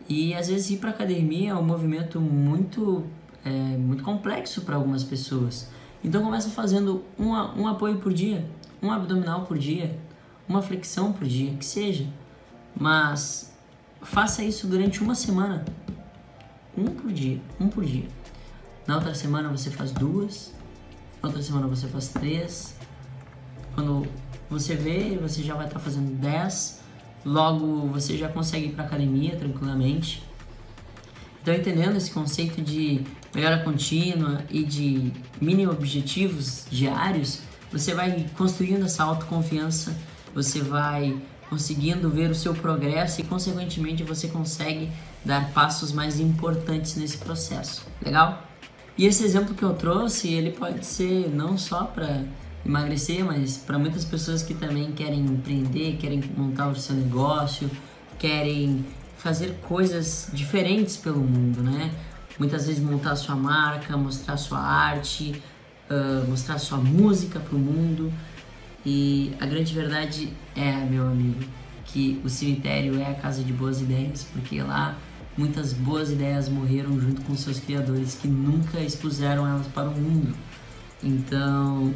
E 0.09 0.35
às 0.35 0.49
vezes 0.49 0.71
ir 0.71 0.79
para 0.79 0.91
academia 0.91 1.51
é 1.51 1.55
um 1.55 1.63
movimento 1.63 2.21
muito, 2.21 3.05
é, 3.45 3.51
muito 3.51 4.03
complexo 4.03 4.63
para 4.63 4.77
algumas 4.77 5.03
pessoas. 5.03 5.69
Então 6.03 6.23
começa 6.23 6.51
fazendo 6.51 7.03
um, 7.19 7.31
um 7.31 7.67
apoio 7.67 7.97
por 7.97 8.13
dia, 8.13 8.45
um 8.83 8.91
abdominal 8.91 9.47
por 9.47 9.57
dia, 9.59 9.99
uma 10.47 10.61
flexão 10.61 11.13
por 11.13 11.27
dia, 11.27 11.55
que 11.55 11.65
seja. 11.65 12.07
Mas 12.79 13.53
faça 14.03 14.43
isso 14.43 14.67
durante 14.67 15.03
uma 15.03 15.15
semana. 15.15 15.65
Um 16.77 16.87
por 16.87 17.13
dia, 17.13 17.41
um 17.61 17.69
por 17.69 17.85
dia. 17.85 18.09
Na 18.87 18.97
outra 18.97 19.15
semana 19.15 19.49
você 19.49 19.71
faz 19.71 19.93
duas, 19.93 20.53
na 21.23 21.29
outra 21.29 21.43
semana 21.43 21.67
você 21.67 21.87
faz 21.87 22.09
três. 22.09 22.77
Quando 23.75 24.07
você 24.51 24.75
vê, 24.75 25.19
você 25.21 25.43
já 25.43 25.55
vai 25.55 25.67
estar 25.67 25.79
tá 25.79 25.85
fazendo 25.85 26.15
dez 26.17 26.85
logo 27.25 27.89
você 27.89 28.17
já 28.17 28.29
consegue 28.29 28.67
ir 28.67 28.73
para 28.73 28.85
academia 28.85 29.37
tranquilamente. 29.37 30.23
Então, 31.41 31.55
entendendo 31.55 31.97
esse 31.97 32.11
conceito 32.11 32.63
de 32.63 33.03
melhora 33.35 33.59
contínua 33.63 34.45
e 34.51 34.63
de 34.63 35.13
mini 35.41 35.67
objetivos 35.67 36.67
diários, 36.71 37.41
você 37.71 37.95
vai 37.95 38.27
construindo 38.37 38.85
essa 38.85 39.05
autoconfiança, 39.05 39.95
você 40.35 40.61
vai 40.61 41.17
conseguindo 41.55 42.11
ver 42.11 42.31
o 42.31 42.35
seu 42.35 42.53
progresso 42.53 43.21
e, 43.21 43.25
consequentemente, 43.25 44.03
você 44.03 44.27
consegue 44.27 44.91
dar 45.25 45.53
passos 45.53 45.93
mais 45.93 46.19
importantes 46.19 46.97
nesse 46.97 47.17
processo. 47.19 47.87
Legal? 48.05 48.43
E 48.99 49.07
esse 49.07 49.25
exemplo 49.25 49.55
que 49.55 49.63
eu 49.63 49.73
trouxe, 49.75 50.33
ele 50.33 50.51
pode 50.51 50.85
ser 50.85 51.31
não 51.33 51.57
só 51.57 51.85
para 51.85 52.25
emagrecer, 52.67 53.25
mas 53.25 53.57
para 53.57 53.79
muitas 53.79 54.05
pessoas 54.05 54.43
que 54.43 54.53
também 54.53 54.91
querem 54.91 55.21
empreender, 55.21 55.97
querem 55.97 56.21
montar 56.37 56.69
o 56.69 56.75
seu 56.75 56.97
negócio, 56.97 57.71
querem 58.19 58.85
fazer 59.17 59.57
coisas 59.63 60.29
diferentes 60.33 60.97
pelo 60.97 61.21
mundo, 61.21 61.63
né? 61.63 61.93
Muitas 62.37 62.67
vezes 62.67 62.83
montar 62.83 63.15
sua 63.15 63.37
marca, 63.37 63.97
mostrar 63.97 64.37
sua 64.37 64.59
arte, 64.59 65.41
uh, 65.89 66.29
mostrar 66.29 66.59
sua 66.59 66.79
música 66.79 67.39
para 67.39 67.55
o 67.55 67.59
mundo. 67.59 68.13
E 68.85 69.33
a 69.41 69.47
grande 69.47 69.73
verdade 69.73 70.33
é, 70.55 70.73
meu 70.85 71.07
amigo, 71.07 71.43
que 71.87 72.21
o 72.25 72.29
cemitério 72.29 72.99
é 73.01 73.11
a 73.11 73.15
casa 73.15 73.43
de 73.43 73.53
boas 73.53 73.81
ideias, 73.81 74.25
porque 74.33 74.61
lá 74.63 74.99
muitas 75.37 75.73
boas 75.73 76.11
ideias 76.11 76.49
morreram 76.49 76.99
junto 77.01 77.23
com 77.23 77.35
seus 77.35 77.59
criadores 77.59 78.15
que 78.15 78.29
nunca 78.29 78.81
expuseram 78.81 79.47
elas 79.47 79.67
para 79.69 79.89
o 79.89 79.99
mundo. 79.99 80.35
Então, 81.03 81.95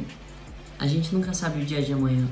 a 0.77 0.87
gente 0.87 1.13
nunca 1.13 1.33
sabe 1.33 1.61
o 1.61 1.65
dia 1.65 1.81
de 1.81 1.93
amanhã. 1.93 2.27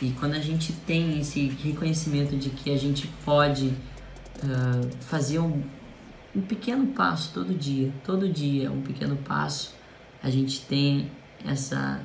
E 0.00 0.10
quando 0.12 0.34
a 0.34 0.40
gente 0.40 0.72
tem 0.72 1.20
esse 1.20 1.48
reconhecimento 1.62 2.36
de 2.36 2.50
que 2.50 2.70
a 2.70 2.76
gente 2.76 3.06
pode 3.24 3.68
uh, 3.68 4.90
fazer 5.00 5.38
um, 5.38 5.62
um 6.34 6.40
pequeno 6.40 6.88
passo 6.88 7.32
todo 7.32 7.54
dia, 7.54 7.92
todo 8.04 8.28
dia 8.28 8.70
um 8.70 8.82
pequeno 8.82 9.16
passo, 9.16 9.74
a 10.22 10.30
gente 10.30 10.62
tem 10.62 11.10
essa 11.44 12.00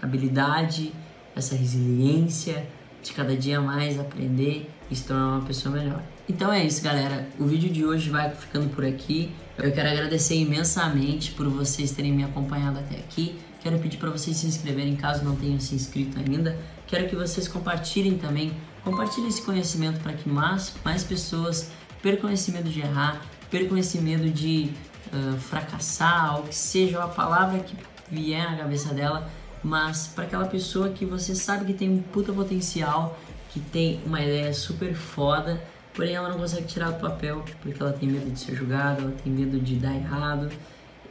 habilidade, 0.00 0.92
essa 1.40 1.56
resiliência 1.56 2.66
de 3.02 3.12
cada 3.12 3.36
dia 3.36 3.60
mais 3.60 3.98
aprender 3.98 4.70
e 4.90 4.94
se 4.94 5.04
tornar 5.04 5.38
uma 5.38 5.46
pessoa 5.46 5.74
melhor. 5.74 6.02
Então 6.28 6.52
é 6.52 6.64
isso, 6.64 6.82
galera. 6.82 7.26
O 7.38 7.44
vídeo 7.44 7.70
de 7.70 7.84
hoje 7.84 8.08
vai 8.10 8.30
ficando 8.34 8.68
por 8.68 8.84
aqui. 8.84 9.32
Eu 9.58 9.72
quero 9.72 9.88
agradecer 9.88 10.36
imensamente 10.36 11.32
por 11.32 11.48
vocês 11.48 11.90
terem 11.90 12.12
me 12.12 12.22
acompanhado 12.22 12.78
até 12.78 12.96
aqui. 12.96 13.38
Quero 13.62 13.78
pedir 13.78 13.98
para 13.98 14.10
vocês 14.10 14.36
se 14.36 14.46
inscreverem 14.46 14.96
caso 14.96 15.24
não 15.24 15.36
tenham 15.36 15.58
se 15.60 15.74
inscrito 15.74 16.18
ainda. 16.18 16.56
Quero 16.86 17.08
que 17.08 17.16
vocês 17.16 17.46
compartilhem 17.46 18.16
também, 18.16 18.52
compartilhem 18.82 19.28
esse 19.28 19.42
conhecimento 19.42 20.00
para 20.00 20.12
que 20.12 20.28
mais, 20.28 20.74
mais 20.84 21.04
pessoas 21.04 21.70
percam 22.02 22.30
esse 22.30 22.50
medo 22.50 22.70
de 22.70 22.80
errar, 22.80 23.20
percam 23.50 23.76
esse 23.76 23.98
medo 23.98 24.30
de 24.30 24.70
uh, 25.12 25.38
fracassar, 25.38 26.38
ou 26.38 26.44
que 26.44 26.54
seja 26.54 27.02
a 27.02 27.08
palavra 27.08 27.60
que 27.60 27.76
vier 28.10 28.50
na 28.50 28.56
cabeça 28.56 28.94
dela, 28.94 29.30
mas 29.62 30.06
para 30.08 30.24
aquela 30.24 30.46
pessoa 30.46 30.88
que 30.90 31.04
você 31.04 31.34
sabe 31.34 31.66
que 31.66 31.74
tem 31.74 31.90
um 31.90 32.02
puta 32.02 32.32
potencial, 32.32 33.18
que 33.50 33.60
tem 33.60 34.00
uma 34.06 34.20
ideia 34.20 34.52
super 34.52 34.94
foda, 34.94 35.62
porém 35.94 36.14
ela 36.14 36.28
não 36.28 36.38
consegue 36.38 36.66
tirar 36.66 36.90
do 36.90 37.00
papel 37.00 37.44
porque 37.60 37.82
ela 37.82 37.92
tem 37.92 38.08
medo 38.08 38.30
de 38.30 38.38
ser 38.38 38.54
julgada, 38.54 39.02
ela 39.02 39.12
tem 39.22 39.32
medo 39.32 39.58
de 39.58 39.76
dar 39.76 39.94
errado 39.94 40.50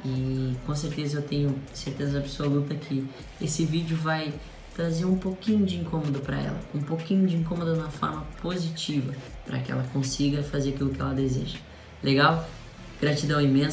e 0.06 0.56
com 0.66 0.74
certeza 0.74 1.18
eu 1.18 1.22
tenho 1.22 1.56
certeza 1.74 2.20
absoluta 2.20 2.74
que 2.74 3.06
esse 3.42 3.66
vídeo 3.66 3.98
vai 3.98 4.34
trazer 4.74 5.04
um 5.04 5.18
pouquinho 5.18 5.66
de 5.66 5.78
incômodo 5.78 6.20
para 6.22 6.40
ela, 6.40 6.60
um 6.74 6.82
pouquinho 6.82 7.28
de 7.28 7.36
incômodo 7.36 7.76
na 7.76 7.90
forma 7.90 8.26
positiva, 8.42 9.14
para 9.46 9.60
que 9.60 9.72
ela 9.72 9.84
consiga 9.92 10.42
fazer 10.42 10.70
aquilo 10.70 10.92
que 10.92 11.02
ela 11.02 11.14
deseja. 11.14 11.58
Legal? 12.02 12.48
Gratidão 13.02 13.42
imensa. 13.42 13.68